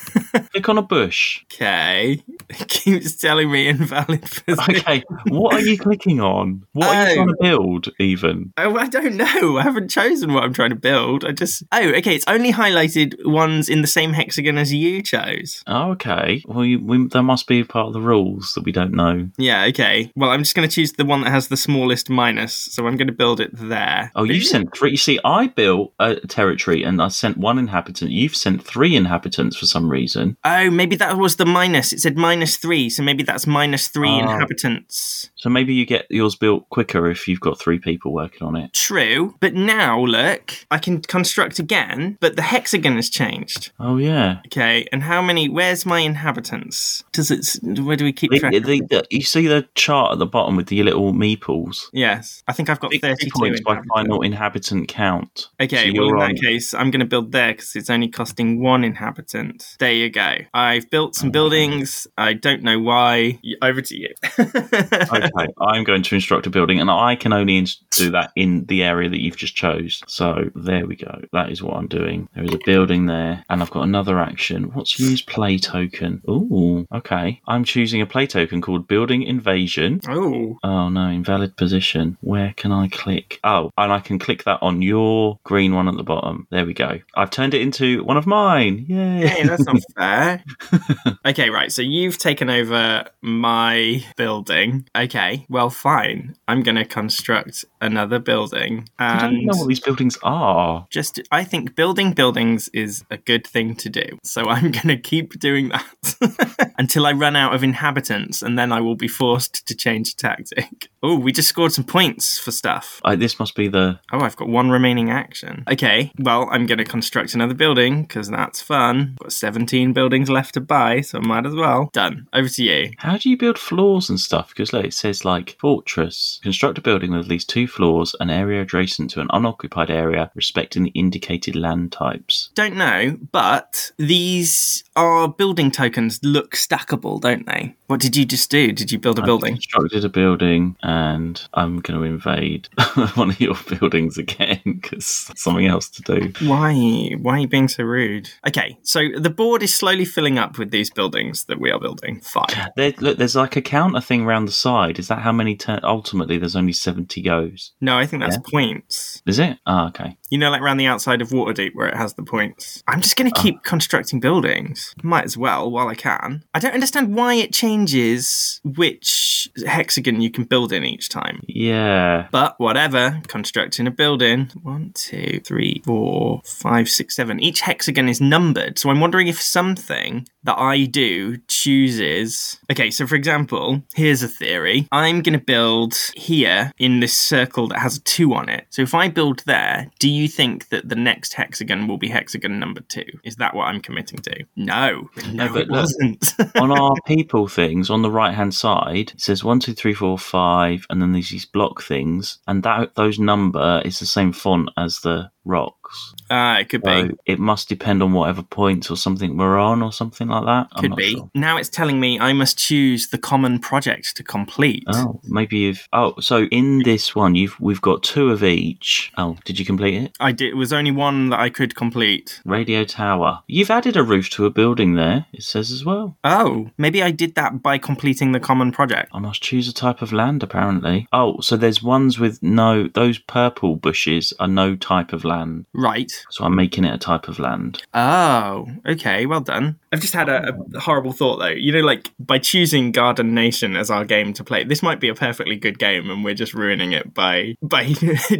Click 0.51 0.69
on 0.69 0.77
a 0.77 0.81
bush. 0.81 1.43
okay. 1.53 2.21
It 2.51 2.67
keeps 2.67 3.15
telling 3.15 3.49
me 3.49 3.69
invalid 3.69 4.23
position. 4.23 4.75
Okay, 4.75 5.03
what 5.29 5.53
are 5.53 5.61
you 5.61 5.77
clicking 5.77 6.19
on? 6.19 6.65
What 6.73 6.87
are 6.89 7.05
you 7.05 7.11
Oh. 7.11 7.15
trying 7.15 7.27
to 7.29 7.35
build, 7.39 7.87
even? 7.97 8.51
Oh, 8.57 8.75
I 8.75 8.87
don't 8.89 9.15
know. 9.15 9.57
I 9.57 9.61
haven't 9.63 9.87
chosen 9.89 10.33
what 10.33 10.43
I'm 10.43 10.51
trying 10.51 10.71
to 10.71 10.75
build. 10.75 11.23
I 11.23 11.31
just. 11.31 11.63
Oh, 11.71 11.79
okay. 11.95 12.13
It's 12.13 12.25
only 12.27 12.51
highlighted 12.51 13.15
ones 13.25 13.69
in 13.69 13.81
the 13.81 13.87
same 13.87 14.11
hexagon 14.11 14.57
as 14.57 14.73
you 14.73 15.01
chose. 15.01 15.63
Oh, 15.65 15.91
okay. 15.91 16.43
Well, 16.45 16.65
you, 16.65 16.79
we, 16.83 17.07
that 17.07 17.23
must 17.23 17.47
be 17.47 17.63
part 17.63 17.87
of 17.87 17.93
the 17.93 18.01
rules 18.01 18.51
that 18.55 18.65
we 18.65 18.73
don't 18.73 18.93
know. 18.93 19.29
Yeah, 19.37 19.63
okay. 19.69 20.11
Well, 20.17 20.31
I'm 20.31 20.41
just 20.43 20.53
going 20.55 20.67
to 20.67 20.75
choose 20.75 20.91
the 20.93 21.05
one 21.05 21.21
that 21.21 21.29
has 21.31 21.47
the 21.47 21.55
smallest 21.57 22.09
minus. 22.09 22.53
So 22.53 22.85
I'm 22.85 22.97
going 22.97 23.07
to 23.07 23.13
build 23.13 23.39
it 23.39 23.51
there. 23.53 24.11
Oh, 24.15 24.23
you 24.25 24.41
sent 24.41 24.75
three. 24.75 24.91
You 24.91 24.97
see, 24.97 25.19
I 25.23 25.47
built 25.47 25.93
a 25.99 26.15
territory 26.27 26.83
and 26.83 27.01
I 27.01 27.07
sent 27.07 27.37
one 27.37 27.57
inhabitant. 27.57 28.11
You've 28.11 28.35
sent 28.35 28.61
three 28.61 28.93
inhabitants 28.95 29.55
for 29.55 29.65
some 29.65 29.89
reason. 30.01 30.37
Oh, 30.43 30.69
maybe 30.69 30.95
that 30.97 31.17
was 31.17 31.35
the 31.35 31.45
minus. 31.45 31.93
It 31.93 31.99
said 32.01 32.17
minus 32.17 32.57
three. 32.57 32.89
So 32.89 33.03
maybe 33.03 33.23
that's 33.23 33.45
minus 33.47 33.87
three 33.87 34.09
Ah. 34.09 34.21
inhabitants. 34.23 35.29
So 35.35 35.49
maybe 35.49 35.73
you 35.73 35.85
get 35.85 36.05
yours 36.09 36.35
built 36.35 36.69
quicker 36.69 37.09
if 37.09 37.27
you've 37.27 37.39
got 37.39 37.59
three 37.59 37.79
people 37.79 38.13
working 38.13 38.45
on 38.47 38.55
it. 38.55 38.73
True. 38.73 39.35
But 39.39 39.53
now, 39.53 39.99
look, 40.03 40.53
I 40.69 40.77
can 40.77 41.01
construct 41.01 41.59
again, 41.59 42.17
but 42.19 42.35
the 42.35 42.41
hexagon 42.43 42.95
has 42.95 43.09
changed. 43.09 43.71
Oh, 43.79 43.97
yeah. 43.97 44.39
Okay, 44.47 44.87
and 44.91 45.03
how 45.03 45.21
many? 45.21 45.49
Where's 45.49 45.85
my 45.85 45.99
inhabitants? 45.99 47.03
Does 47.11 47.31
it? 47.31 47.59
Where 47.81 47.95
do 47.95 48.03
we 48.05 48.13
keep 48.13 48.31
track? 48.31 48.51
the, 48.53 48.81
the- 48.89 49.05
you 49.09 49.21
see 49.23 49.47
the 49.47 49.67
chart 49.75 50.13
at 50.13 50.19
the 50.19 50.25
bottom 50.25 50.55
with 50.55 50.67
the 50.67 50.81
little 50.83 51.13
meeples? 51.13 51.87
Yes, 51.93 52.43
I 52.47 52.53
think 52.53 52.69
I've 52.69 52.79
got 52.79 52.91
50 52.91 53.07
thirty-two 53.07 53.31
points 53.39 53.61
by 53.61 53.81
final 53.93 54.21
inhabitant 54.21 54.87
count. 54.87 55.49
Okay, 55.59 55.91
So 55.93 55.99
well 55.99 56.09
in 56.09 56.35
that 56.35 56.41
case, 56.41 56.73
I'm 56.73 56.91
going 56.91 56.99
to 57.01 57.05
build 57.05 57.31
there 57.31 57.53
because 57.53 57.75
it's 57.75 57.89
only 57.89 58.07
costing 58.07 58.61
one 58.61 58.83
inhabitant. 58.83 59.75
There 59.79 59.90
there 59.91 59.97
you 59.97 60.09
go. 60.09 60.37
I've 60.53 60.89
built 60.89 61.15
some 61.15 61.31
buildings. 61.31 62.07
I 62.17 62.31
don't 62.31 62.63
know 62.63 62.79
why. 62.79 63.39
Over 63.61 63.81
to 63.81 63.97
you. 63.97 64.07
okay, 64.39 65.47
I'm 65.59 65.83
going 65.83 66.01
to 66.03 66.15
instruct 66.15 66.47
a 66.47 66.49
building, 66.49 66.79
and 66.79 66.89
I 66.89 67.17
can 67.17 67.33
only 67.33 67.65
do 67.91 68.11
that 68.11 68.31
in 68.37 68.65
the 68.67 68.83
area 68.83 69.09
that 69.09 69.21
you've 69.21 69.35
just 69.35 69.53
chose. 69.53 70.01
So 70.07 70.49
there 70.55 70.87
we 70.87 70.95
go. 70.95 71.21
That 71.33 71.49
is 71.49 71.61
what 71.61 71.75
I'm 71.75 71.87
doing. 71.87 72.29
There 72.33 72.45
is 72.45 72.53
a 72.53 72.59
building 72.65 73.07
there, 73.07 73.43
and 73.49 73.61
I've 73.61 73.69
got 73.69 73.83
another 73.83 74.17
action. 74.17 74.71
What's 74.73 74.97
use 74.97 75.21
play 75.21 75.57
token? 75.57 76.21
Ooh, 76.29 76.87
okay. 76.93 77.41
I'm 77.45 77.65
choosing 77.65 78.01
a 78.01 78.05
play 78.05 78.27
token 78.27 78.61
called 78.61 78.87
Building 78.87 79.23
Invasion. 79.23 79.99
oh, 80.07 80.57
Oh 80.63 80.87
no, 80.87 81.09
invalid 81.09 81.57
position. 81.57 82.17
Where 82.21 82.53
can 82.55 82.71
I 82.71 82.87
click? 82.87 83.41
Oh, 83.43 83.71
and 83.77 83.91
I 83.91 83.99
can 83.99 84.19
click 84.19 84.45
that 84.45 84.59
on 84.61 84.81
your 84.81 85.39
green 85.43 85.75
one 85.75 85.89
at 85.89 85.97
the 85.97 86.03
bottom. 86.03 86.47
There 86.49 86.65
we 86.65 86.73
go. 86.73 86.99
I've 87.13 87.29
turned 87.29 87.53
it 87.53 87.61
into 87.61 88.05
one 88.05 88.15
of 88.15 88.25
mine. 88.25 88.85
Yay! 88.87 89.27
hey, 89.27 89.47
that's 89.47 89.65
not 89.65 89.80
fair. 89.97 90.43
okay, 91.25 91.49
right. 91.49 91.71
So 91.71 91.81
you've 91.81 92.17
taken 92.17 92.49
over 92.49 93.05
my 93.21 94.03
building. 94.17 94.87
Okay, 94.95 95.45
well, 95.49 95.69
fine. 95.69 96.35
I'm 96.47 96.63
going 96.63 96.75
to 96.75 96.85
construct 96.85 97.65
another 97.79 98.19
building. 98.19 98.87
I 98.99 99.21
don't 99.21 99.45
know 99.45 99.57
what 99.57 99.67
these 99.67 99.79
buildings 99.79 100.17
are. 100.23 100.87
just, 100.89 101.19
I 101.31 101.43
think 101.43 101.75
building 101.75 102.13
buildings 102.13 102.69
is 102.69 103.03
a 103.09 103.17
good 103.17 103.45
thing 103.45 103.75
to 103.77 103.89
do. 103.89 104.19
So 104.23 104.43
I'm 104.49 104.71
going 104.71 104.87
to 104.87 104.97
keep 104.97 105.39
doing 105.39 105.69
that 105.69 106.73
until 106.77 107.05
I 107.05 107.13
run 107.13 107.35
out 107.35 107.53
of 107.53 107.63
inhabitants, 107.63 108.41
and 108.41 108.57
then 108.57 108.71
I 108.71 108.81
will 108.81 108.95
be 108.95 109.07
forced 109.07 109.67
to 109.67 109.75
change 109.75 110.15
tactic. 110.15 110.90
Oh, 111.03 111.17
we 111.17 111.31
just 111.31 111.49
scored 111.49 111.71
some 111.71 111.83
points 111.83 112.37
for 112.37 112.51
stuff. 112.51 113.01
I, 113.03 113.15
this 113.15 113.39
must 113.39 113.55
be 113.55 113.67
the. 113.67 113.99
Oh, 114.11 114.19
I've 114.19 114.35
got 114.35 114.47
one 114.47 114.69
remaining 114.69 115.09
action. 115.09 115.63
Okay, 115.71 116.11
well, 116.19 116.47
I'm 116.51 116.67
going 116.67 116.77
to 116.77 116.85
construct 116.85 117.33
another 117.33 117.55
building 117.55 118.03
because 118.03 118.29
that's 118.29 118.61
fun. 118.61 119.17
Got 119.19 119.33
17 119.33 119.93
buildings 119.93 120.29
left 120.29 120.53
to 120.53 120.61
buy, 120.61 121.01
so 121.01 121.17
I 121.17 121.21
might 121.21 121.45
as 121.47 121.55
well. 121.55 121.89
Done. 121.91 122.27
Over 122.33 122.49
to 122.49 122.63
you. 122.63 122.91
How 122.97 123.17
do 123.17 123.29
you 123.29 123.37
build 123.37 123.57
floors 123.57 124.09
and 124.09 124.19
stuff? 124.19 124.49
Because 124.49 124.73
look, 124.73 124.85
it 124.85 124.93
says 124.93 125.25
like 125.25 125.57
fortress. 125.59 126.39
Construct 126.43 126.77
a 126.77 126.81
building 126.81 127.11
with 127.11 127.21
at 127.21 127.27
least 127.27 127.49
two 127.49 127.67
floors, 127.67 128.15
an 128.19 128.29
area 128.29 128.61
adjacent 128.61 129.09
to 129.11 129.21
an 129.21 129.27
unoccupied 129.31 129.89
area, 129.89 130.31
respecting 130.35 130.83
the 130.83 130.91
indicated 130.91 131.55
land 131.55 131.91
types. 131.91 132.51
Don't 132.53 132.75
know, 132.75 133.17
but 133.31 133.91
these 133.97 134.83
are 134.95 135.27
building 135.27 135.71
tokens 135.71 136.19
look 136.23 136.53
stackable, 136.55 137.19
don't 137.21 137.45
they? 137.45 137.75
What 137.87 137.99
did 137.99 138.15
you 138.15 138.25
just 138.25 138.49
do? 138.49 138.71
Did 138.71 138.91
you 138.91 138.99
build 138.99 139.19
a 139.19 139.21
I've 139.21 139.25
building? 139.25 139.53
constructed 139.53 140.05
a 140.05 140.09
building, 140.09 140.75
and 140.81 141.41
I'm 141.53 141.79
going 141.79 141.99
to 141.99 142.05
invade 142.05 142.69
one 143.15 143.29
of 143.31 143.39
your 143.39 143.55
buildings 143.69 144.17
again 144.17 144.61
because 144.65 145.29
something 145.35 145.65
else 145.65 145.89
to 145.89 146.01
do. 146.01 146.33
Why? 146.47 147.11
Why 147.21 147.35
are 147.37 147.39
you 147.39 147.47
being 147.47 147.67
so 147.67 147.83
rude? 147.83 148.29
Okay, 148.47 148.77
so 148.83 149.01
the 149.17 149.29
board 149.29 149.63
is 149.63 149.73
slowly 149.73 150.05
filling 150.05 150.37
up 150.37 150.57
with 150.57 150.71
these 150.71 150.89
buildings 150.89 151.45
that 151.45 151.59
we 151.59 151.71
are 151.71 151.79
building. 151.79 152.21
Fine. 152.21 152.45
There, 152.75 152.93
look, 152.99 153.17
there's 153.17 153.35
like 153.35 153.55
a 153.57 153.61
counter 153.61 153.99
thing 154.01 154.21
around 154.21 154.45
the 154.45 154.51
side. 154.51 154.97
Is 154.97 155.09
that 155.09 155.19
how 155.19 155.31
many? 155.31 155.55
Turn- 155.55 155.81
Ultimately, 155.83 156.37
there's 156.37 156.55
only 156.55 156.73
seventy 156.73 157.21
goes. 157.21 157.73
No, 157.81 157.97
I 157.97 158.05
think 158.05 158.23
that's 158.23 158.37
points. 158.49 159.21
Is 159.25 159.39
it? 159.39 159.57
Ah, 159.65 159.87
okay. 159.89 160.17
You 160.31 160.37
know, 160.37 160.49
like 160.49 160.61
around 160.61 160.77
the 160.77 160.87
outside 160.87 161.21
of 161.21 161.29
Waterdeep 161.29 161.75
where 161.75 161.87
it 161.87 161.95
has 161.95 162.15
the 162.15 162.23
points. 162.23 162.81
I'm 162.87 163.01
just 163.01 163.17
going 163.17 163.29
to 163.29 163.41
keep 163.41 163.57
ah. 163.57 163.61
constructing 163.63 164.19
buildings. 164.19 164.95
Might 165.03 165.25
as 165.25 165.37
well 165.37 165.69
while 165.69 165.89
I 165.89 165.95
can. 165.95 166.43
I 166.53 166.59
don't 166.59 166.73
understand 166.73 167.13
why 167.13 167.35
it 167.35 167.53
changes 167.53 168.61
which 168.63 169.30
hexagon 169.65 170.21
you 170.21 170.29
can 170.31 170.43
build 170.45 170.71
in 170.73 170.83
each 170.83 171.09
time. 171.09 171.41
Yeah. 171.47 172.27
But 172.31 172.55
whatever, 172.59 173.21
constructing 173.27 173.87
a 173.87 173.91
building. 173.91 174.51
One, 174.61 174.91
two, 174.93 175.41
three, 175.43 175.81
four, 175.85 176.41
five, 176.45 176.89
six, 176.89 177.15
seven. 177.15 177.39
Each 177.39 177.61
hexagon 177.61 178.09
is 178.09 178.21
numbered. 178.21 178.77
So 178.79 178.89
I'm 178.89 178.99
wondering 178.99 179.27
if 179.27 179.41
something 179.41 180.27
that 180.43 180.57
I 180.57 180.85
do 180.85 181.37
chooses. 181.47 182.57
Okay, 182.71 182.89
so 182.89 183.05
for 183.07 183.15
example, 183.15 183.81
here's 183.95 184.23
a 184.23 184.27
theory. 184.27 184.87
I'm 184.91 185.21
going 185.21 185.37
to 185.37 185.43
build 185.45 185.95
here 186.15 186.71
in 186.77 186.99
this 186.99 187.17
circle 187.17 187.67
that 187.69 187.79
has 187.79 187.97
a 187.97 188.01
two 188.01 188.33
on 188.33 188.49
it. 188.49 188.65
So 188.69 188.81
if 188.81 188.93
I 188.95 189.07
build 189.07 189.43
there, 189.45 189.89
do 189.99 190.09
you 190.09 190.27
think 190.27 190.69
that 190.69 190.89
the 190.89 190.95
next 190.95 191.33
hexagon 191.33 191.87
will 191.87 191.97
be 191.97 192.07
hexagon 192.09 192.59
number 192.59 192.81
two? 192.81 193.05
Is 193.23 193.35
that 193.37 193.55
what 193.55 193.65
I'm 193.65 193.81
committing 193.81 194.19
to? 194.19 194.43
No. 194.55 195.09
No, 195.31 195.47
but 195.51 195.61
it 195.63 195.67
look- 195.69 195.81
wasn't. 195.81 196.33
on 196.55 196.71
our 196.71 196.95
people 197.05 197.47
things 197.47 197.89
on 197.89 198.01
the 198.01 198.11
right 198.11 198.33
hand 198.33 198.53
side, 198.53 199.11
it 199.15 199.19
says 199.31 199.45
one, 199.45 199.61
two, 199.61 199.73
three, 199.73 199.93
four, 199.93 200.17
five, 200.17 200.85
and 200.89 201.01
then 201.01 201.13
there's 201.13 201.29
these 201.29 201.45
block 201.45 201.81
things, 201.81 202.39
and 202.47 202.63
that 202.63 202.95
those 202.95 203.17
number 203.17 203.81
is 203.85 203.99
the 203.99 204.05
same 204.05 204.33
font 204.33 204.69
as 204.75 204.99
the 204.99 205.31
rocks. 205.45 206.13
Ah, 206.31 206.57
it 206.59 206.69
could 206.69 206.81
be. 206.81 207.11
It 207.25 207.39
must 207.39 207.67
depend 207.67 208.01
on 208.01 208.13
whatever 208.13 208.41
points 208.41 208.89
or 208.89 208.95
something 208.95 209.35
we're 209.37 209.59
on 209.59 209.81
or 209.81 209.91
something 209.91 210.29
like 210.29 210.45
that. 210.45 210.69
Could 210.79 210.95
be. 210.95 211.11
sure. 211.15 211.29
Now 211.35 211.57
it's 211.57 211.67
telling 211.67 211.99
me 211.99 212.17
I 212.19 212.31
must 212.31 212.57
choose 212.57 213.09
the 213.09 213.17
common 213.17 213.59
project 213.59 214.15
to 214.15 214.23
complete. 214.23 214.83
Oh, 214.87 215.19
maybe 215.25 215.57
you've. 215.57 215.87
Oh, 215.91 216.15
so 216.21 216.45
in 216.45 216.79
this 216.83 217.13
one, 217.13 217.35
you've 217.35 217.59
we've 217.59 217.81
got 217.81 218.01
two 218.01 218.29
of 218.29 218.43
each. 218.43 219.11
Oh, 219.17 219.37
did 219.43 219.59
you 219.59 219.65
complete 219.65 219.95
it? 219.95 220.15
I 220.21 220.31
did. 220.31 220.51
It 220.51 220.55
was 220.55 220.71
only 220.71 220.91
one 220.91 221.29
that 221.31 221.39
I 221.41 221.49
could 221.49 221.75
complete. 221.75 222.41
Radio 222.45 222.85
tower. 222.85 223.43
You've 223.47 223.69
added 223.69 223.97
a 223.97 224.03
roof 224.03 224.29
to 224.31 224.45
a 224.45 224.49
building 224.49 224.95
there. 224.95 225.25
It 225.33 225.43
says 225.43 225.69
as 225.69 225.83
well. 225.83 226.17
Oh, 226.23 226.69
maybe 226.77 227.03
I 227.03 227.11
did 227.11 227.35
that 227.35 227.61
by 227.61 227.77
completing 227.77 228.31
the 228.31 228.39
common 228.39 228.71
project. 228.71 229.09
I 229.13 229.19
must 229.19 229.43
choose 229.43 229.67
a 229.67 229.73
type 229.73 230.01
of 230.01 230.13
land, 230.13 230.43
apparently. 230.43 231.07
Oh, 231.11 231.41
so 231.41 231.57
there's 231.57 231.83
ones 231.83 232.19
with 232.19 232.41
no. 232.41 232.87
Those 232.87 233.19
purple 233.19 233.75
bushes 233.75 234.33
are 234.39 234.47
no 234.47 234.75
type 234.77 235.11
of 235.11 235.25
land. 235.25 235.65
Right. 235.73 236.11
So 236.29 236.45
I'm 236.45 236.55
making 236.55 236.85
it 236.85 236.93
a 236.93 236.97
type 236.97 237.27
of 237.27 237.39
land. 237.39 237.83
Oh, 237.93 238.69
okay. 238.85 239.25
Well 239.25 239.41
done. 239.41 239.79
I've 239.91 239.99
just 240.01 240.13
had 240.13 240.29
a, 240.29 240.53
a 240.75 240.79
horrible 240.79 241.11
thought 241.11 241.37
though. 241.39 241.47
You 241.47 241.71
know, 241.73 241.79
like 241.81 242.11
by 242.19 242.37
choosing 242.39 242.91
Garden 242.91 243.33
Nation 243.33 243.75
as 243.75 243.89
our 243.91 244.05
game 244.05 244.33
to 244.33 244.43
play, 244.43 244.63
this 244.63 244.81
might 244.81 244.99
be 244.99 245.09
a 245.09 245.15
perfectly 245.15 245.55
good 245.57 245.79
game, 245.79 246.09
and 246.09 246.23
we're 246.23 246.33
just 246.35 246.53
ruining 246.53 246.93
it 246.93 247.13
by 247.13 247.55
by 247.61 247.85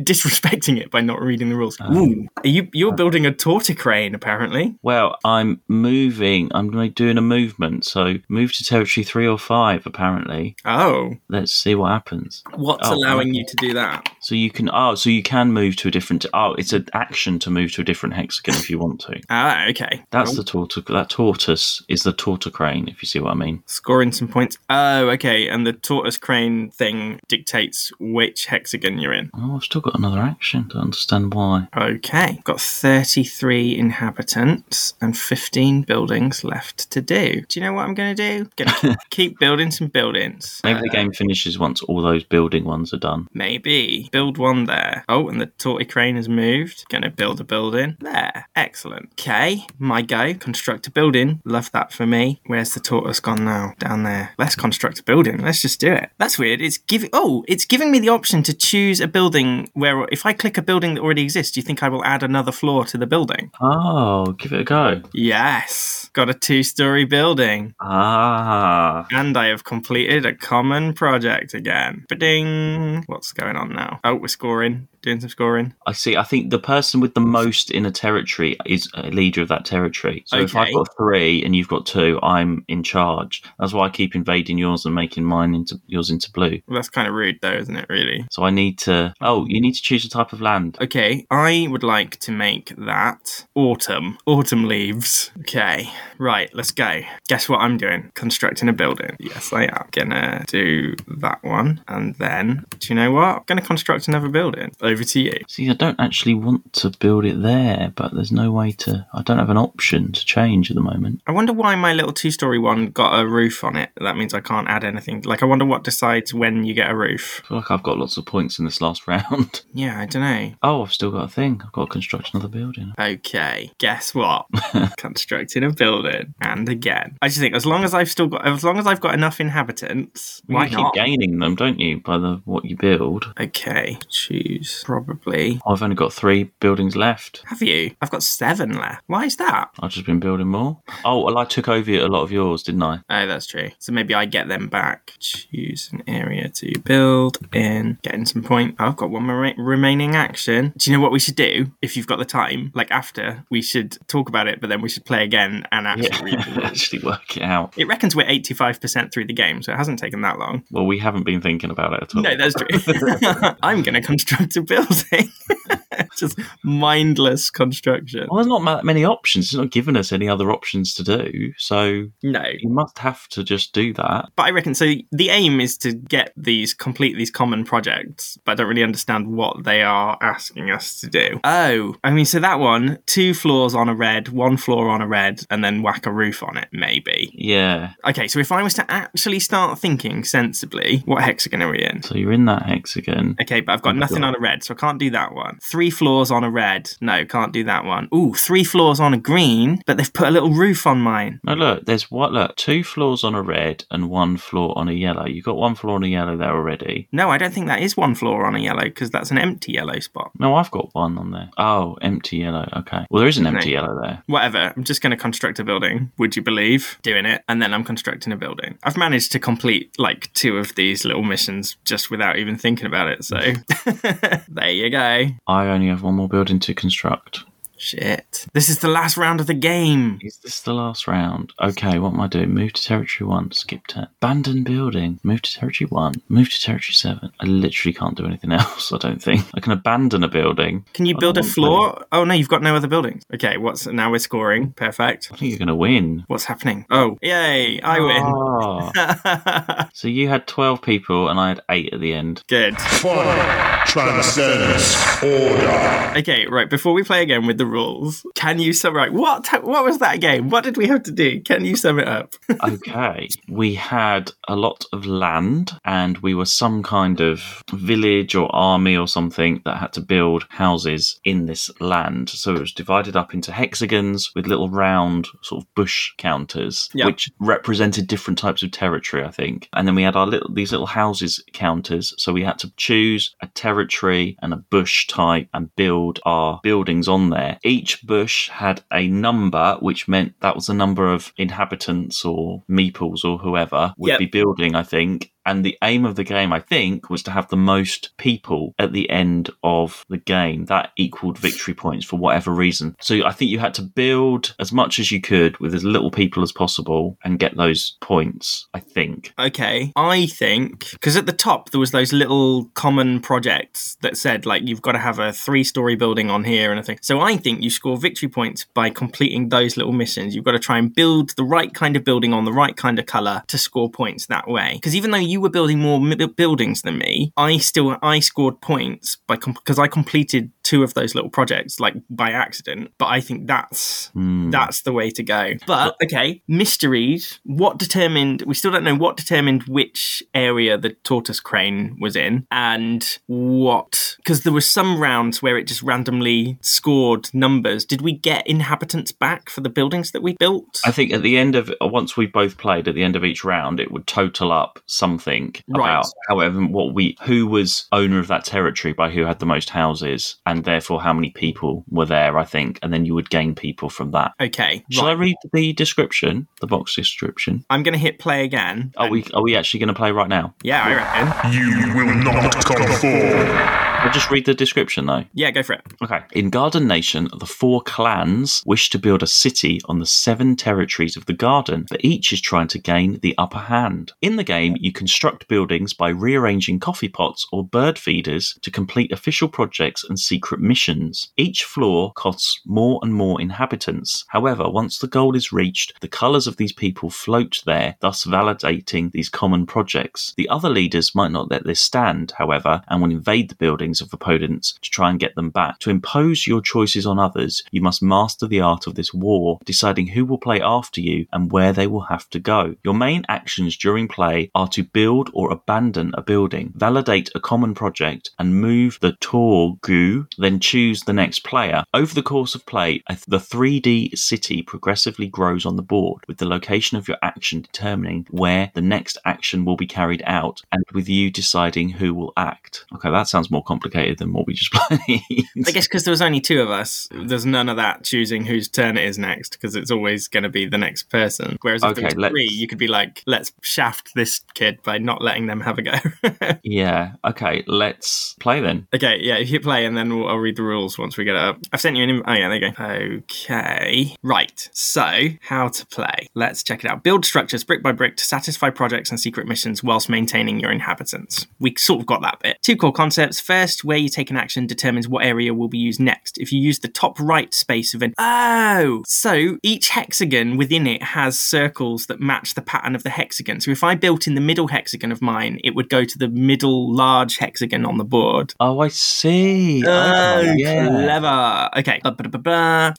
disrespecting 0.05 0.79
it 0.79 0.91
by 0.91 1.01
not 1.01 1.21
reading 1.21 1.49
the 1.49 1.55
rules. 1.55 1.77
Ooh, 1.81 2.27
Are 2.43 2.47
you 2.47 2.67
you're 2.73 2.93
building 2.95 3.25
a 3.25 3.31
torticrane 3.31 4.13
apparently. 4.13 4.75
Well, 4.81 5.17
I'm 5.23 5.61
moving. 5.67 6.51
I'm 6.53 6.71
doing 6.93 7.17
a 7.17 7.21
movement. 7.21 7.85
So 7.85 8.15
move 8.29 8.53
to 8.53 8.63
territory 8.63 9.03
three 9.03 9.27
or 9.27 9.37
five, 9.37 9.85
apparently. 9.85 10.55
Oh, 10.65 11.15
Let's 11.29 11.53
see 11.53 11.75
what 11.75 11.91
happens. 11.91 12.43
what's 12.55 12.87
Oh, 12.87 12.93
allowing 12.95 13.33
you 13.33 13.45
to 13.45 13.55
do 13.57 13.73
that? 13.73 14.09
So 14.21 14.35
you 14.35 14.51
can. 14.51 14.69
Oh, 14.71 14.95
so 14.95 15.09
you 15.09 15.23
can 15.23 15.51
move 15.51 15.75
to 15.77 15.87
a 15.87 15.91
different. 15.91 16.25
Oh, 16.33 16.53
it's 16.53 16.73
an 16.73 16.87
action 16.93 17.39
to 17.39 17.49
move 17.49 17.71
to 17.73 17.81
a 17.81 17.85
different 17.85 18.15
hexagon 18.15 18.55
if 18.55 18.69
you 18.69 18.79
want 18.79 19.01
to. 19.01 19.19
Ah, 19.29 19.67
okay. 19.69 20.03
That's 20.11 20.35
the 20.35 20.43
tortoise. 20.43 20.83
That 20.87 21.09
tortoise 21.41 21.83
is 21.87 22.03
the 22.03 22.13
tortoise 22.13 22.53
crane, 22.53 22.87
if 22.87 23.01
you 23.01 23.07
see 23.07 23.19
what 23.19 23.31
I 23.31 23.35
mean. 23.35 23.63
Scoring 23.65 24.11
some 24.11 24.27
points. 24.27 24.57
Oh, 24.69 25.09
okay. 25.09 25.47
And 25.47 25.65
the 25.65 25.73
tortoise 25.73 26.17
crane 26.17 26.69
thing 26.69 27.19
dictates 27.27 27.91
which 27.99 28.47
hexagon 28.47 28.99
you're 28.99 29.13
in. 29.13 29.31
Oh, 29.33 29.55
I've 29.55 29.63
still 29.63 29.81
got 29.81 29.97
another 29.97 30.19
action. 30.19 30.67
Don't 30.69 30.83
understand 30.83 31.33
why. 31.33 31.67
Okay. 31.75 32.39
Got 32.43 32.61
33 32.61 33.77
inhabitants 33.77 34.93
and 35.01 35.17
15 35.17 35.83
buildings 35.83 36.43
left 36.43 36.91
to 36.91 37.01
do. 37.01 37.41
Do 37.47 37.59
you 37.59 37.65
know 37.65 37.73
what 37.73 37.87
I'm 37.87 37.93
going 37.93 38.15
to 38.15 38.37
do? 38.39 38.49
Going 38.55 38.71
to 38.81 38.97
keep 39.09 39.39
building 39.39 39.71
some 39.71 39.87
buildings. 39.87 40.61
Maybe 40.63 40.81
the 40.81 40.89
game 40.89 41.11
finishes 41.11 41.57
once 41.57 41.81
all 41.83 42.01
those 42.01 42.23
building 42.23 42.65
ones 42.65 42.93
are 42.93 42.97
done. 42.97 43.27
Maybe. 43.33 44.09
Build 44.11 44.37
one 44.37 44.65
there. 44.65 45.03
Oh, 45.09 45.27
and 45.29 45.41
the 45.41 45.47
tortoise 45.47 45.91
crane 45.91 46.15
has 46.15 46.29
moved. 46.29 46.85
Going 46.89 47.03
to 47.03 47.09
build 47.09 47.39
a 47.39 47.43
building 47.43 47.97
there. 47.99 48.47
Excellent. 48.55 49.09
Okay. 49.13 49.65
My 49.79 50.01
go. 50.01 50.33
Construct 50.33 50.87
a 50.87 50.91
building. 50.91 51.30
Love 51.45 51.71
that 51.71 51.91
for 51.91 52.05
me. 52.05 52.41
Where's 52.45 52.73
the 52.73 52.79
tortoise 52.79 53.19
gone 53.19 53.45
now? 53.45 53.73
Down 53.79 54.03
there. 54.03 54.31
Let's 54.37 54.55
construct 54.55 54.99
a 54.99 55.03
building. 55.03 55.37
Let's 55.37 55.61
just 55.61 55.79
do 55.79 55.93
it. 55.93 56.09
That's 56.17 56.37
weird. 56.37 56.61
It's 56.61 56.77
giving. 56.77 57.09
Oh, 57.13 57.43
it's 57.47 57.65
giving 57.65 57.91
me 57.91 57.99
the 57.99 58.09
option 58.09 58.43
to 58.43 58.53
choose 58.53 58.99
a 58.99 59.07
building 59.07 59.69
where 59.73 60.07
if 60.11 60.25
I 60.25 60.33
click 60.33 60.57
a 60.57 60.61
building 60.61 60.95
that 60.95 61.01
already 61.01 61.23
exists, 61.23 61.53
do 61.53 61.59
you 61.59 61.65
think 61.65 61.83
I 61.83 61.89
will 61.89 62.03
add 62.03 62.23
another 62.23 62.51
floor 62.51 62.85
to 62.85 62.97
the 62.97 63.07
building? 63.07 63.51
Oh, 63.61 64.33
give 64.33 64.53
it 64.53 64.61
a 64.61 64.63
go. 64.63 65.01
Yes. 65.13 66.09
Got 66.13 66.29
a 66.29 66.33
two 66.33 66.63
story 66.63 67.05
building. 67.05 67.73
Ah. 67.79 69.07
And 69.11 69.37
I 69.37 69.47
have 69.47 69.63
completed 69.63 70.25
a 70.25 70.35
common 70.35 70.93
project 70.93 71.53
again. 71.53 72.05
Ba-ding. 72.09 73.03
What's 73.07 73.31
going 73.33 73.55
on 73.55 73.73
now? 73.73 73.99
Oh, 74.03 74.15
we're 74.15 74.27
scoring. 74.27 74.87
Doing 75.01 75.19
some 75.19 75.29
scoring. 75.29 75.73
I 75.87 75.93
see. 75.93 76.15
I 76.15 76.23
think 76.23 76.51
the 76.51 76.59
person 76.59 76.99
with 76.99 77.15
the 77.15 77.21
most 77.21 77.71
in 77.71 77.85
a 77.85 77.91
territory 77.91 78.57
is 78.65 78.89
a 78.93 79.09
leader 79.09 79.41
of 79.41 79.47
that 79.47 79.65
territory. 79.65 80.23
So 80.27 80.37
if 80.37 80.55
I've 80.55 80.73
got 80.73 80.95
three 80.95 81.43
and 81.43 81.55
you've 81.55 81.67
got 81.67 81.87
two, 81.87 82.19
I'm 82.21 82.63
in 82.67 82.83
charge. 82.83 83.43
That's 83.57 83.73
why 83.73 83.87
I 83.87 83.89
keep 83.89 84.15
invading 84.15 84.59
yours 84.59 84.85
and 84.85 84.93
making 84.93 85.23
mine 85.23 85.55
into 85.55 85.81
yours 85.87 86.11
into 86.11 86.31
blue. 86.31 86.61
Well, 86.67 86.75
that's 86.75 86.89
kind 86.89 87.07
of 87.07 87.15
rude, 87.15 87.39
though, 87.41 87.53
isn't 87.53 87.75
it, 87.75 87.87
really? 87.89 88.27
So 88.29 88.43
I 88.43 88.51
need 88.51 88.77
to. 88.79 89.13
Oh, 89.21 89.45
you 89.47 89.59
need 89.59 89.73
to 89.73 89.81
choose 89.81 90.05
a 90.05 90.09
type 90.09 90.33
of 90.33 90.41
land. 90.41 90.77
Okay, 90.79 91.25
I 91.31 91.67
would 91.69 91.83
like 91.83 92.17
to 92.17 92.31
make 92.31 92.75
that 92.77 93.45
autumn. 93.55 94.19
Autumn 94.27 94.67
leaves. 94.67 95.31
Okay, 95.39 95.89
right, 96.19 96.53
let's 96.53 96.71
go. 96.71 97.01
Guess 97.27 97.49
what 97.49 97.61
I'm 97.61 97.77
doing? 97.77 98.11
Constructing 98.13 98.69
a 98.69 98.73
building. 98.73 99.15
Yes, 99.19 99.51
I 99.51 99.63
am. 99.63 99.87
Gonna 99.91 100.43
do 100.47 100.95
that 101.19 101.43
one. 101.43 101.83
And 101.87 102.13
then, 102.15 102.65
do 102.77 102.93
you 102.93 102.99
know 102.99 103.11
what? 103.11 103.37
I'm 103.37 103.43
gonna 103.47 103.61
construct 103.61 104.07
another 104.07 104.29
building. 104.29 104.71
Over 104.91 105.03
to 105.03 105.19
you. 105.19 105.33
See, 105.47 105.69
I 105.69 105.73
don't 105.73 105.99
actually 105.99 106.33
want 106.33 106.73
to 106.73 106.91
build 106.99 107.25
it 107.25 107.41
there, 107.41 107.91
but 107.95 108.13
there's 108.13 108.31
no 108.31 108.51
way 108.51 108.71
to. 108.73 109.05
I 109.13 109.21
don't 109.23 109.39
have 109.39 109.49
an 109.49 109.57
option 109.57 110.11
to 110.11 110.25
change 110.25 110.69
at 110.69 110.75
the 110.75 110.81
moment. 110.81 111.21
I 111.27 111.31
wonder 111.31 111.53
why 111.53 111.75
my 111.75 111.93
little 111.93 112.13
two 112.13 112.31
story 112.31 112.59
one 112.59 112.87
got 112.87 113.19
a 113.19 113.27
roof 113.27 113.63
on 113.63 113.75
it. 113.75 113.91
That 113.99 114.17
means 114.17 114.33
I 114.33 114.41
can't 114.41 114.67
add 114.67 114.83
anything. 114.83 115.21
Like, 115.21 115.41
I 115.43 115.45
wonder 115.45 115.65
what 115.65 115.83
decides 115.83 116.33
when 116.33 116.63
you 116.63 116.73
get 116.73 116.89
a 116.91 116.95
roof. 116.95 117.41
I 117.43 117.47
feel 117.47 117.57
like 117.57 117.71
I've 117.71 117.83
got 117.83 117.97
lots 117.97 118.17
of 118.17 118.25
points 118.25 118.59
in 118.59 118.65
this 118.65 118.81
last 118.81 119.07
round. 119.07 119.61
Yeah, 119.73 119.99
I 119.99 120.05
don't 120.05 120.21
know. 120.21 120.53
Oh, 120.63 120.83
I've 120.83 120.93
still 120.93 121.11
got 121.11 121.25
a 121.25 121.27
thing. 121.27 121.61
I've 121.63 121.71
got 121.71 121.85
to 121.85 121.91
construct 121.91 122.33
another 122.33 122.49
building. 122.49 122.93
Okay, 122.99 123.71
guess 123.77 124.13
what? 124.13 124.45
Constructing 124.97 125.63
a 125.63 125.71
building, 125.71 126.33
and 126.41 126.67
again. 126.69 127.17
I 127.21 127.27
just 127.27 127.39
think 127.39 127.55
as 127.55 127.65
long 127.65 127.83
as 127.83 127.93
I've 127.93 128.09
still 128.09 128.27
got, 128.27 128.45
as 128.47 128.63
long 128.63 128.77
as 128.77 128.87
I've 128.87 129.01
got 129.01 129.13
enough 129.13 129.39
inhabitants, 129.39 130.41
why 130.45 130.63
you 130.63 130.69
keep 130.69 130.79
not? 130.79 130.93
gaining 130.93 131.39
them, 131.39 131.55
don't 131.55 131.79
you, 131.79 131.99
by 132.01 132.17
the 132.17 132.41
what 132.45 132.65
you 132.65 132.75
build? 132.75 133.33
Okay, 133.39 133.97
choose 134.09 134.80
probably. 134.83 135.59
I've 135.65 135.81
only 135.81 135.95
got 135.95 136.13
three 136.13 136.51
buildings 136.59 136.95
left. 136.95 137.43
Have 137.47 137.61
you? 137.61 137.95
I've 138.01 138.09
got 138.09 138.23
seven 138.23 138.73
left. 138.73 139.03
Why 139.07 139.25
is 139.25 139.37
that? 139.37 139.69
I've 139.79 139.91
just 139.91 140.05
been 140.05 140.19
building 140.19 140.47
more. 140.47 140.79
Oh, 141.05 141.23
well, 141.23 141.37
I 141.37 141.45
took 141.45 141.67
over 141.67 141.91
a 141.91 142.07
lot 142.07 142.23
of 142.23 142.31
yours, 142.31 142.63
didn't 142.63 142.83
I? 142.83 142.99
Oh, 143.09 143.27
that's 143.27 143.47
true. 143.47 143.69
So 143.79 143.91
maybe 143.91 144.13
I 144.13 144.25
get 144.25 144.47
them 144.47 144.67
back. 144.67 145.13
Choose 145.19 145.89
an 145.91 146.03
area 146.07 146.49
to 146.49 146.79
build 146.79 147.37
in. 147.53 147.97
Getting 148.01 148.25
some 148.25 148.43
point. 148.43 148.75
Oh, 148.79 148.87
I've 148.87 148.97
got 148.97 149.09
one 149.09 149.23
more 149.25 149.53
remaining 149.57 150.15
action. 150.15 150.73
Do 150.77 150.89
you 150.89 150.97
know 150.97 151.01
what 151.01 151.11
we 151.11 151.19
should 151.19 151.35
do 151.35 151.71
if 151.81 151.95
you've 151.97 152.07
got 152.07 152.19
the 152.19 152.25
time? 152.25 152.71
Like 152.73 152.91
after, 152.91 153.45
we 153.49 153.61
should 153.61 153.97
talk 154.07 154.29
about 154.29 154.47
it, 154.47 154.61
but 154.61 154.69
then 154.69 154.81
we 154.81 154.89
should 154.89 155.05
play 155.05 155.23
again 155.23 155.67
and 155.71 155.87
actually 155.87 156.31
Yeah, 156.31 156.59
actually 156.63 157.03
work 157.03 157.37
it 157.37 157.43
out. 157.43 157.73
It 157.77 157.87
reckons 157.87 158.15
we're 158.15 158.25
85% 158.25 159.11
through 159.13 159.25
the 159.25 159.33
game, 159.33 159.61
so 159.61 159.73
it 159.73 159.77
hasn't 159.77 159.99
taken 159.99 160.21
that 160.21 160.39
long. 160.39 160.63
Well, 160.71 160.85
we 160.85 160.99
haven't 160.99 161.23
been 161.23 161.41
thinking 161.41 161.69
about 161.69 161.93
it 161.93 162.03
at 162.03 162.15
all. 162.15 162.21
No, 162.21 162.35
that's 162.35 162.55
true. 162.55 162.67
I'm 163.63 163.81
going 163.83 163.95
to 163.95 164.01
construct 164.01 164.55
a 164.55 164.61
building. 164.75 165.31
Just 166.17 166.39
mindless 166.63 167.49
construction. 167.49 168.27
Well, 168.29 168.37
there's 168.37 168.47
not 168.47 168.63
ma- 168.63 168.81
many 168.81 169.03
options. 169.05 169.45
It's 169.45 169.53
not 169.55 169.71
giving 169.71 169.95
us 169.97 170.11
any 170.11 170.27
other 170.29 170.51
options 170.51 170.93
to 170.95 171.03
do. 171.03 171.53
So 171.57 172.07
No. 172.23 172.43
you 172.59 172.69
must 172.69 172.97
have 172.99 173.27
to 173.29 173.43
just 173.43 173.73
do 173.73 173.93
that. 173.95 174.29
But 174.35 174.43
I 174.43 174.51
reckon 174.51 174.73
so. 174.73 174.93
The 175.11 175.29
aim 175.29 175.59
is 175.59 175.77
to 175.79 175.93
get 175.93 176.31
these 176.37 176.73
complete 176.73 177.17
these 177.17 177.31
common 177.31 177.65
projects, 177.65 178.37
but 178.45 178.53
I 178.53 178.55
don't 178.55 178.67
really 178.67 178.83
understand 178.83 179.31
what 179.33 179.63
they 179.63 179.81
are 179.83 180.17
asking 180.21 180.71
us 180.71 180.99
to 181.01 181.07
do. 181.07 181.39
Oh, 181.43 181.95
I 182.03 182.11
mean, 182.11 182.25
so 182.25 182.39
that 182.39 182.59
one, 182.59 182.99
two 183.05 183.33
floors 183.33 183.75
on 183.75 183.89
a 183.89 183.95
red, 183.95 184.29
one 184.29 184.57
floor 184.57 184.89
on 184.89 185.01
a 185.01 185.07
red, 185.07 185.41
and 185.49 185.63
then 185.63 185.81
whack 185.81 186.05
a 186.05 186.11
roof 186.11 186.41
on 186.43 186.57
it, 186.57 186.69
maybe. 186.71 187.31
Yeah. 187.33 187.93
Okay, 188.05 188.27
so 188.27 188.39
if 188.39 188.51
I 188.51 188.63
was 188.63 188.73
to 188.75 188.89
actually 188.91 189.39
start 189.39 189.77
thinking 189.79 190.23
sensibly, 190.23 190.99
what 191.05 191.23
hexagon 191.23 191.61
are 191.61 191.69
we 191.71 191.83
in? 191.83 192.01
So 192.03 192.15
you're 192.15 192.31
in 192.33 192.45
that 192.45 192.63
hexagon. 192.63 193.35
Okay, 193.41 193.61
but 193.61 193.73
I've 193.73 193.81
got 193.81 193.95
Oh 193.95 193.99
nothing 193.99 194.21
God. 194.21 194.27
on 194.29 194.35
a 194.35 194.39
red, 194.39 194.60
so 194.63 194.73
I 194.73 194.77
can't 194.77 194.99
do 194.99 195.09
that 195.11 195.33
one. 195.33 195.59
Three 195.61 195.89
floors 195.89 196.31
on 196.31 196.43
a 196.43 196.49
red. 196.49 196.91
No, 197.01 197.25
can't 197.25 197.53
do 197.53 197.63
that 197.65 197.85
one. 197.85 198.07
Ooh, 198.13 198.33
three 198.33 198.63
floors 198.63 198.99
on 198.99 199.13
a 199.13 199.17
green, 199.17 199.81
but 199.85 199.97
they've 199.97 200.13
put 200.13 200.27
a 200.27 200.31
little 200.31 200.51
roof 200.53 200.85
on 200.87 200.99
mine. 201.01 201.39
No, 201.43 201.53
look, 201.53 201.85
there's 201.85 202.09
what? 202.11 202.31
Look, 202.31 202.55
two 202.55 202.83
floors 202.83 203.23
on 203.23 203.35
a 203.35 203.41
red 203.41 203.85
and 203.91 204.09
one 204.09 204.37
floor 204.37 204.77
on 204.77 204.87
a 204.87 204.93
yellow. 204.93 205.25
You 205.25 205.41
got 205.41 205.55
one 205.57 205.75
floor 205.75 205.95
on 205.95 206.03
a 206.03 206.07
yellow 206.07 206.37
there 206.37 206.51
already. 206.51 207.07
No, 207.11 207.29
I 207.29 207.37
don't 207.37 207.53
think 207.53 207.67
that 207.67 207.81
is 207.81 207.95
one 207.97 208.15
floor 208.15 208.45
on 208.45 208.55
a 208.55 208.59
yellow 208.59 208.83
because 208.83 209.09
that's 209.11 209.31
an 209.31 209.37
empty 209.37 209.73
yellow 209.73 209.99
spot. 209.99 210.31
No, 210.39 210.55
I've 210.55 210.71
got 210.71 210.89
one 210.93 211.17
on 211.17 211.31
there. 211.31 211.49
Oh, 211.57 211.97
empty 212.01 212.37
yellow. 212.37 212.67
Okay. 212.77 213.05
Well, 213.09 213.19
there 213.19 213.29
is 213.29 213.37
an 213.37 213.47
empty 213.47 213.73
No. 213.73 213.81
yellow 213.81 214.01
there. 214.01 214.23
Whatever, 214.27 214.73
I'm 214.75 214.83
just 214.83 215.01
going 215.01 215.11
to 215.11 215.17
construct 215.17 215.59
a 215.59 215.63
building, 215.63 216.11
would 216.17 216.35
you 216.35 216.41
believe? 216.41 216.97
Doing 217.03 217.25
it, 217.25 217.43
and 217.47 217.61
then 217.61 217.73
I'm 217.73 217.83
constructing 217.83 218.31
a 218.33 218.37
building. 218.37 218.77
I've 218.83 218.97
managed 218.97 219.31
to 219.33 219.39
complete 219.39 219.91
like 219.97 220.31
two 220.33 220.57
of 220.57 220.75
these 220.75 221.05
little 221.05 221.23
missions 221.23 221.77
just 221.85 222.09
without 222.11 222.37
even 222.37 222.57
thinking 222.57 222.85
about 222.85 223.07
it, 223.07 223.23
so 223.23 223.37
there 224.53 224.71
you 224.71 224.89
go. 224.89 225.27
I 225.47 225.67
only 225.67 225.87
have 225.87 226.03
one 226.03 226.15
more 226.15 226.27
building 226.29 226.59
to 226.59 226.73
construct. 226.73 227.45
Shit. 227.81 228.45
This 228.53 228.69
is 228.69 228.77
the 228.77 228.87
last 228.87 229.17
round 229.17 229.41
of 229.41 229.47
the 229.47 229.55
game. 229.55 230.19
Is 230.21 230.37
this 230.37 230.61
the 230.61 230.71
last 230.71 231.07
round? 231.07 231.51
Okay, 231.59 231.97
what 231.97 232.13
am 232.13 232.21
I 232.21 232.27
doing? 232.27 232.53
Move 232.53 232.73
to 232.73 232.83
territory 232.83 233.27
one, 233.27 233.51
skip 233.51 233.87
10. 233.87 234.07
Abandon 234.21 234.63
building, 234.63 235.19
move 235.23 235.41
to 235.41 235.51
territory 235.51 235.87
one, 235.87 236.13
move 236.29 236.51
to 236.51 236.61
territory 236.61 236.93
seven. 236.93 237.31
I 237.39 237.45
literally 237.45 237.93
can't 237.93 238.15
do 238.15 238.27
anything 238.27 238.51
else, 238.51 238.93
I 238.93 238.99
don't 238.99 239.21
think. 239.21 239.45
I 239.55 239.61
can 239.61 239.71
abandon 239.71 240.23
a 240.23 240.27
building. 240.27 240.85
Can 240.93 241.07
you 241.07 241.17
build 241.17 241.39
a 241.39 241.41
don't 241.41 241.49
floor? 241.49 242.05
Oh 242.11 242.23
no, 242.23 242.35
you've 242.35 242.49
got 242.49 242.61
no 242.61 242.75
other 242.75 242.87
buildings. 242.87 243.23
Okay, 243.33 243.57
what's 243.57 243.87
now 243.87 244.11
we're 244.11 244.19
scoring. 244.19 244.73
Perfect. 244.73 245.29
I 245.33 245.37
think 245.37 245.49
you're 245.49 245.57
going 245.57 245.67
to 245.67 245.75
win. 245.75 246.23
What's 246.27 246.45
happening? 246.45 246.85
Oh, 246.91 247.17
yay, 247.23 247.81
I 247.81 247.99
win. 247.99 248.91
Ah. 248.95 249.89
so 249.93 250.07
you 250.07 250.29
had 250.29 250.45
12 250.45 250.83
people 250.83 251.29
and 251.29 251.39
I 251.39 251.49
had 251.49 251.61
8 251.67 251.93
at 251.93 251.99
the 251.99 252.13
end. 252.13 252.43
Good. 252.47 252.77
Fun 252.79 253.87
transcends 253.87 254.95
order. 255.23 256.13
Okay, 256.17 256.45
right. 256.47 256.69
Before 256.69 256.93
we 256.93 257.03
play 257.03 257.23
again 257.23 257.47
with 257.47 257.57
the 257.57 257.70
rules, 257.71 258.25
can 258.35 258.59
you 258.59 258.73
sum 258.73 258.95
right? 258.95 259.11
What 259.11 259.47
what 259.63 259.83
was 259.85 259.99
that 259.99 260.21
game? 260.21 260.49
What 260.49 260.63
did 260.63 260.77
we 260.77 260.87
have 260.87 261.03
to 261.03 261.11
do? 261.11 261.41
Can 261.41 261.65
you 261.65 261.75
sum 261.75 261.99
it 261.99 262.07
up? 262.07 262.35
Okay. 262.63 263.27
we 263.49 263.73
had 263.75 264.31
a 264.47 264.55
lot 264.55 264.85
of 264.93 265.05
land 265.05 265.71
and 265.83 266.17
we 266.19 266.33
were 266.35 266.45
some 266.45 266.83
kind 266.83 267.19
of 267.21 267.63
village 267.73 268.35
or 268.35 268.53
army 268.55 268.95
or 268.95 269.07
something 269.07 269.61
that 269.65 269.77
had 269.77 269.93
to 269.93 270.01
build 270.01 270.45
houses 270.49 271.19
in 271.23 271.45
this 271.47 271.69
land. 271.79 272.29
So 272.29 272.53
it 272.55 272.59
was 272.59 272.71
divided 272.73 273.15
up 273.15 273.33
into 273.33 273.51
hexagons 273.51 274.31
with 274.35 274.47
little 274.47 274.69
round 274.69 275.27
sort 275.41 275.63
of 275.63 275.73
bush 275.75 276.11
counters, 276.17 276.89
Yeah. 276.93 277.05
which 277.07 277.29
represented 277.39 278.07
different 278.07 278.37
types 278.37 278.63
of 278.63 278.71
territory, 278.71 279.23
I 279.23 279.31
think. 279.31 279.67
And 279.73 279.87
then 279.87 279.95
we 279.95 280.03
had 280.03 280.15
our 280.15 280.27
little 280.27 280.53
these 280.53 280.71
little 280.71 280.87
houses 280.87 281.43
counters. 281.53 282.13
So 282.17 282.33
we 282.33 282.43
had 282.43 282.59
to 282.59 282.71
choose 282.77 283.33
a 283.41 283.47
territory 283.47 284.37
and 284.41 284.53
a 284.53 284.57
bush 284.57 285.07
type 285.07 285.47
and 285.53 285.73
build 285.75 286.19
our 286.25 286.59
buildings 286.63 287.07
on 287.07 287.29
there. 287.29 287.57
Each 287.63 288.01
bush 288.05 288.49
had 288.49 288.83
a 288.91 289.07
number, 289.07 289.77
which 289.79 290.07
meant 290.07 290.33
that 290.41 290.55
was 290.55 290.65
the 290.67 290.73
number 290.73 291.11
of 291.13 291.31
inhabitants 291.37 292.25
or 292.25 292.63
meeples 292.69 293.23
or 293.23 293.37
whoever 293.37 293.93
would 293.97 294.09
Yep. 294.09 294.19
be 294.19 294.25
building, 294.25 294.75
I 294.75 294.83
think. 294.83 295.31
And 295.45 295.65
the 295.65 295.77
aim 295.83 296.05
of 296.05 296.15
the 296.15 296.23
game, 296.23 296.53
I 296.53 296.59
think, 296.59 297.09
was 297.09 297.23
to 297.23 297.31
have 297.31 297.49
the 297.49 297.57
most 297.57 298.15
people 298.17 298.73
at 298.77 298.93
the 298.93 299.09
end 299.09 299.49
of 299.63 300.05
the 300.09 300.17
game. 300.17 300.65
That 300.65 300.91
equaled 300.97 301.37
victory 301.37 301.73
points 301.73 302.05
for 302.05 302.17
whatever 302.17 302.51
reason. 302.51 302.95
So 302.99 303.25
I 303.25 303.31
think 303.31 303.51
you 303.51 303.59
had 303.59 303.73
to 303.75 303.81
build 303.81 304.55
as 304.59 304.71
much 304.71 304.99
as 304.99 305.11
you 305.11 305.21
could 305.21 305.57
with 305.59 305.73
as 305.73 305.83
little 305.83 306.11
people 306.11 306.43
as 306.43 306.51
possible 306.51 307.17
and 307.23 307.39
get 307.39 307.57
those 307.57 307.97
points, 308.01 308.67
I 308.73 308.79
think. 308.79 309.33
Okay, 309.39 309.91
I 309.95 310.27
think 310.27 310.91
because 310.91 311.17
at 311.17 311.25
the 311.25 311.33
top 311.33 311.71
there 311.71 311.79
was 311.79 311.91
those 311.91 312.13
little 312.13 312.65
common 312.73 313.19
projects 313.19 313.97
that 314.01 314.17
said 314.17 314.45
like 314.45 314.67
you've 314.67 314.81
got 314.81 314.93
to 314.93 314.99
have 314.99 315.19
a 315.19 315.33
three-story 315.33 315.95
building 315.95 316.29
on 316.29 316.43
here 316.43 316.71
and 316.71 316.79
a 316.79 316.83
thing. 316.83 316.99
So 317.01 317.19
I 317.19 317.37
think 317.37 317.61
you 317.61 317.69
score 317.69 317.97
victory 317.97 318.29
points 318.29 318.65
by 318.73 318.89
completing 318.89 319.49
those 319.49 319.77
little 319.77 319.93
missions. 319.93 320.35
You've 320.35 320.45
got 320.45 320.51
to 320.51 320.59
try 320.59 320.77
and 320.77 320.93
build 320.93 321.31
the 321.35 321.43
right 321.43 321.73
kind 321.73 321.95
of 321.95 322.03
building 322.03 322.33
on 322.33 322.45
the 322.45 322.53
right 322.53 322.75
kind 322.75 322.99
of 322.99 323.05
color 323.05 323.43
to 323.47 323.57
score 323.57 323.89
points 323.89 324.27
that 324.27 324.47
way. 324.47 324.73
Because 324.73 324.95
even 324.95 325.11
though 325.11 325.17
you 325.31 325.41
were 325.41 325.49
building 325.49 325.79
more 325.79 325.99
buildings 326.27 326.81
than 326.83 326.97
me, 326.97 327.31
I 327.37 327.57
still 327.57 327.97
I 328.03 328.19
scored 328.19 328.61
points 328.61 329.17
by 329.27 329.37
because 329.37 329.79
I 329.79 329.87
completed 329.87 330.51
two 330.63 330.83
of 330.83 330.93
those 330.93 331.15
little 331.15 331.29
projects 331.29 331.79
like 331.79 331.95
by 332.09 332.31
accident. 332.31 332.91
But 332.97 333.07
I 333.07 333.19
think 333.21 333.47
that's 333.47 334.07
Hmm. 334.13 334.49
that's 334.51 334.81
the 334.83 334.93
way 334.93 335.09
to 335.11 335.23
go. 335.23 335.53
But 335.67 335.95
okay, 336.03 336.41
mysteries. 336.47 337.39
What 337.43 337.77
determined? 337.77 338.43
We 338.45 338.53
still 338.53 338.71
don't 338.71 338.83
know 338.83 338.95
what 338.95 339.17
determined 339.17 339.63
which 339.63 340.23
area 340.33 340.77
the 340.77 340.91
tortoise 341.03 341.39
crane 341.39 341.97
was 341.99 342.15
in, 342.15 342.45
and 342.51 343.17
what 343.27 344.15
because 344.17 344.43
there 344.43 344.53
was 344.53 344.69
some 344.69 344.99
rounds 344.99 345.41
where 345.41 345.57
it 345.57 345.67
just 345.67 345.81
randomly 345.83 346.57
scored 346.61 347.33
numbers. 347.33 347.85
Did 347.85 348.01
we 348.01 348.13
get 348.13 348.45
inhabitants 348.47 349.11
back 349.11 349.49
for 349.49 349.61
the 349.61 349.69
buildings 349.69 350.11
that 350.11 350.21
we 350.21 350.33
built? 350.37 350.79
I 350.85 350.91
think 350.91 351.11
at 351.13 351.21
the 351.23 351.37
end 351.37 351.55
of 351.55 351.71
once 351.81 352.15
we 352.15 352.25
both 352.27 352.57
played, 352.57 352.87
at 352.87 352.95
the 352.95 353.03
end 353.03 353.15
of 353.15 353.23
each 353.25 353.43
round, 353.43 353.79
it 353.79 353.91
would 353.91 354.07
total 354.07 354.51
up 354.51 354.79
something 354.85 355.55
Right. 355.67 355.89
about 355.89 356.05
however 356.29 356.61
what 356.61 356.93
we 356.93 357.15
who 357.23 357.47
was 357.47 357.87
owner 357.91 358.19
of 358.19 358.27
that 358.27 358.45
territory 358.45 358.93
by 358.93 359.09
who 359.09 359.25
had 359.25 359.39
the 359.39 359.45
most 359.45 359.69
houses, 359.71 360.35
and 360.51 360.63
therefore 360.65 361.01
how 361.01 361.13
many 361.13 361.29
people 361.31 361.83
were 361.89 362.05
there. 362.05 362.37
I 362.37 362.45
think, 362.45 362.79
and 362.83 362.93
then 362.93 363.05
you 363.05 363.13
would 363.15 363.29
gain 363.29 363.55
people 363.55 363.89
from 363.89 364.11
that. 364.11 364.33
okay, 364.39 364.83
Shall 364.91 365.05
right. 365.05 365.11
I 365.11 365.13
read 365.13 365.35
the 365.53 365.73
description, 365.73 366.47
the 366.59 366.67
box 366.67 366.95
description? 366.95 367.65
I'm 367.69 367.83
going 367.83 367.93
to 367.93 367.99
hit 367.99 368.19
play 368.19 368.43
again. 368.43 368.93
Are 368.97 369.05
and- 369.05 369.11
we 369.11 369.25
are 369.33 369.41
we 369.41 369.55
actually 369.55 369.79
going 369.79 369.87
to 369.87 369.93
play 369.93 370.11
right 370.11 370.29
now? 370.29 370.53
Yeah, 370.63 370.83
I 370.83 370.93
reckon. 370.95 371.53
You 371.53 371.95
will 371.95 372.13
not 372.15 372.65
conform. 372.65 373.81
I'll 374.01 374.11
just 374.11 374.31
read 374.31 374.45
the 374.47 374.55
description 374.55 375.05
though. 375.05 375.25
Yeah, 375.33 375.51
go 375.51 375.61
for 375.61 375.73
it. 375.73 375.81
Okay. 376.03 376.21
In 376.31 376.49
Garden 376.49 376.87
Nation, 376.87 377.29
the 377.37 377.45
four 377.45 377.81
clans 377.83 378.63
wish 378.65 378.89
to 378.89 378.97
build 378.99 379.21
a 379.21 379.27
city 379.27 379.79
on 379.85 379.99
the 379.99 380.07
seven 380.07 380.55
territories 380.55 381.15
of 381.15 381.27
the 381.27 381.33
garden, 381.33 381.85
but 381.87 382.03
each 382.03 382.33
is 382.33 382.41
trying 382.41 382.67
to 382.69 382.79
gain 382.79 383.19
the 383.21 383.35
upper 383.37 383.59
hand. 383.59 384.11
In 384.21 384.37
the 384.37 384.43
game, 384.43 384.75
you 384.79 384.91
construct 384.91 385.47
buildings 385.47 385.93
by 385.93 386.09
rearranging 386.09 386.79
coffee 386.79 387.09
pots 387.09 387.45
or 387.51 387.63
bird 387.63 387.99
feeders 387.99 388.57
to 388.63 388.71
complete 388.71 389.11
official 389.11 389.47
projects 389.47 390.03
and 390.03 390.19
seek 390.19 390.40
secret 390.41 390.59
missions. 390.59 391.31
Each 391.37 391.63
floor 391.63 392.11
costs 392.13 392.61
more 392.65 392.99
and 393.03 393.13
more 393.13 393.39
inhabitants. 393.39 394.25
However, 394.29 394.67
once 394.67 394.97
the 394.97 395.07
goal 395.07 395.35
is 395.35 395.51
reached, 395.51 395.93
the 396.01 396.07
colours 396.07 396.47
of 396.47 396.57
these 396.57 396.73
people 396.73 397.11
float 397.11 397.61
there, 397.67 397.95
thus 397.99 398.25
validating 398.25 399.11
these 399.11 399.29
common 399.29 399.67
projects. 399.67 400.33
The 400.37 400.49
other 400.49 400.69
leaders 400.69 401.13
might 401.13 401.31
not 401.31 401.51
let 401.51 401.63
this 401.63 401.79
stand, 401.79 402.33
however, 402.39 402.81
and 402.87 403.01
will 403.01 403.11
invade 403.11 403.49
the 403.49 403.55
buildings 403.55 404.01
of 404.01 404.11
opponents 404.11 404.73
to 404.81 404.89
try 404.89 405.11
and 405.11 405.19
get 405.19 405.35
them 405.35 405.51
back. 405.51 405.77
To 405.79 405.91
impose 405.91 406.47
your 406.47 406.61
choices 406.61 407.05
on 407.05 407.19
others, 407.19 407.61
you 407.71 407.81
must 407.81 408.01
master 408.01 408.47
the 408.47 408.61
art 408.61 408.87
of 408.87 408.95
this 408.95 409.13
war, 409.13 409.59
deciding 409.63 410.07
who 410.07 410.25
will 410.25 410.39
play 410.39 410.59
after 410.59 411.01
you 411.01 411.27
and 411.31 411.51
where 411.51 411.71
they 411.71 411.85
will 411.85 412.07
have 412.13 412.27
to 412.31 412.39
go. 412.39 412.75
Your 412.83 412.95
main 412.95 413.25
actions 413.29 413.77
during 413.77 414.07
play 414.07 414.49
are 414.55 414.69
to 414.69 414.83
build 414.83 415.29
or 415.33 415.51
abandon 415.51 416.11
a 416.15 416.23
building, 416.23 416.73
validate 416.75 417.29
a 417.35 417.39
common 417.39 417.75
project, 417.75 418.31
and 418.39 418.59
move 418.59 418.97
the 419.01 419.13
Torgu, 419.21 420.30
then 420.37 420.59
choose 420.59 421.01
the 421.01 421.13
next 421.13 421.39
player. 421.39 421.83
Over 421.93 422.13
the 422.13 422.23
course 422.23 422.55
of 422.55 422.65
play, 422.65 423.03
the 423.27 423.37
3D 423.37 424.17
city 424.17 424.61
progressively 424.61 425.27
grows 425.27 425.65
on 425.65 425.75
the 425.75 425.81
board, 425.81 426.23
with 426.27 426.37
the 426.37 426.47
location 426.47 426.97
of 426.97 427.07
your 427.07 427.17
action 427.21 427.61
determining 427.61 428.27
where 428.29 428.71
the 428.73 428.81
next 428.81 429.17
action 429.25 429.65
will 429.65 429.77
be 429.77 429.87
carried 429.87 430.23
out, 430.25 430.61
and 430.71 430.83
with 430.93 431.07
you 431.07 431.31
deciding 431.31 431.89
who 431.89 432.13
will 432.13 432.33
act. 432.37 432.85
Okay, 432.93 433.09
that 433.09 433.27
sounds 433.27 433.51
more 433.51 433.63
complicated 433.63 434.17
than 434.17 434.33
what 434.33 434.47
we 434.47 434.53
just 434.53 434.71
played. 434.73 435.21
I 435.65 435.71
guess 435.71 435.87
because 435.87 436.03
there 436.03 436.11
was 436.11 436.21
only 436.21 436.41
two 436.41 436.61
of 436.61 436.69
us, 436.69 437.07
there's 437.11 437.45
none 437.45 437.69
of 437.69 437.77
that 437.77 438.03
choosing 438.03 438.45
whose 438.45 438.67
turn 438.67 438.97
it 438.97 439.05
is 439.05 439.17
next, 439.17 439.53
because 439.53 439.75
it's 439.75 439.91
always 439.91 440.27
going 440.27 440.43
to 440.43 440.49
be 440.49 440.65
the 440.65 440.77
next 440.77 441.09
person. 441.09 441.57
Whereas 441.61 441.83
if 441.83 441.91
Okay, 441.91 442.13
there 442.15 442.29
three, 442.29 442.47
you 442.49 442.67
could 442.67 442.77
be 442.77 442.87
like, 442.87 443.23
let's 443.25 443.51
shaft 443.61 444.13
this 444.15 444.41
kid 444.53 444.81
by 444.83 444.97
not 444.97 445.21
letting 445.21 445.47
them 445.47 445.61
have 445.61 445.77
a 445.77 445.81
go. 445.81 446.57
yeah, 446.63 447.13
okay, 447.25 447.63
let's 447.67 448.35
play 448.39 448.61
then. 448.61 448.87
Okay, 448.93 449.19
yeah, 449.21 449.37
if 449.37 449.49
you 449.49 449.59
play 449.59 449.85
and 449.85 449.97
then 449.97 450.15
we'll, 450.15 450.20
I'll 450.27 450.37
read 450.37 450.55
the 450.55 450.63
rules 450.63 450.97
once 450.97 451.17
we 451.17 451.23
get 451.23 451.35
it 451.35 451.41
up. 451.41 451.59
I've 451.71 451.81
sent 451.81 451.95
you 451.97 452.03
an. 452.03 452.09
Im- 452.09 452.23
oh, 452.25 452.33
yeah, 452.33 452.47
there 452.49 452.57
you 452.57 452.71
go. 452.71 452.83
Okay. 453.17 454.15
Right. 454.23 454.69
So, 454.73 455.27
how 455.41 455.69
to 455.69 455.85
play. 455.87 456.29
Let's 456.33 456.63
check 456.63 456.83
it 456.83 456.89
out. 456.89 457.03
Build 457.03 457.25
structures 457.25 457.63
brick 457.63 457.83
by 457.83 457.91
brick 457.91 458.17
to 458.17 458.23
satisfy 458.23 458.69
projects 458.69 459.09
and 459.09 459.19
secret 459.19 459.47
missions 459.47 459.83
whilst 459.83 460.09
maintaining 460.09 460.59
your 460.59 460.71
inhabitants. 460.71 461.47
We 461.59 461.75
sort 461.77 462.01
of 462.01 462.05
got 462.05 462.21
that 462.21 462.39
bit. 462.39 462.57
Two 462.61 462.75
core 462.75 462.91
concepts. 462.91 463.39
First, 463.39 463.83
where 463.83 463.97
you 463.97 464.09
take 464.09 464.29
an 464.29 464.37
action 464.37 464.67
determines 464.67 465.07
what 465.07 465.25
area 465.25 465.53
will 465.53 465.67
be 465.67 465.77
used 465.77 465.99
next. 465.99 466.37
If 466.37 466.51
you 466.51 466.59
use 466.59 466.79
the 466.79 466.87
top 466.87 467.19
right 467.19 467.53
space 467.53 467.93
of 467.93 468.01
an. 468.01 468.13
Oh! 468.17 469.03
So, 469.05 469.57
each 469.63 469.89
hexagon 469.89 470.57
within 470.57 470.87
it 470.87 471.03
has 471.03 471.39
circles 471.39 472.07
that 472.07 472.19
match 472.19 472.53
the 472.53 472.61
pattern 472.61 472.95
of 472.95 473.03
the 473.03 473.09
hexagon. 473.09 473.61
So, 473.61 473.71
if 473.71 473.83
I 473.83 473.95
built 473.95 474.27
in 474.27 474.35
the 474.35 474.41
middle 474.41 474.67
hexagon 474.67 475.11
of 475.11 475.21
mine, 475.21 475.59
it 475.63 475.75
would 475.75 475.89
go 475.89 476.05
to 476.05 476.17
the 476.17 476.27
middle 476.27 476.93
large 476.93 477.37
hexagon 477.37 477.85
on 477.85 477.97
the 477.97 478.03
board. 478.03 478.53
Oh, 478.59 478.79
I 478.79 478.89
see. 478.89 479.85
Uh, 479.85 480.10
Oh, 480.13 480.53
yeah. 480.57 480.87
clever. 480.87 481.69
Okay. 481.77 482.01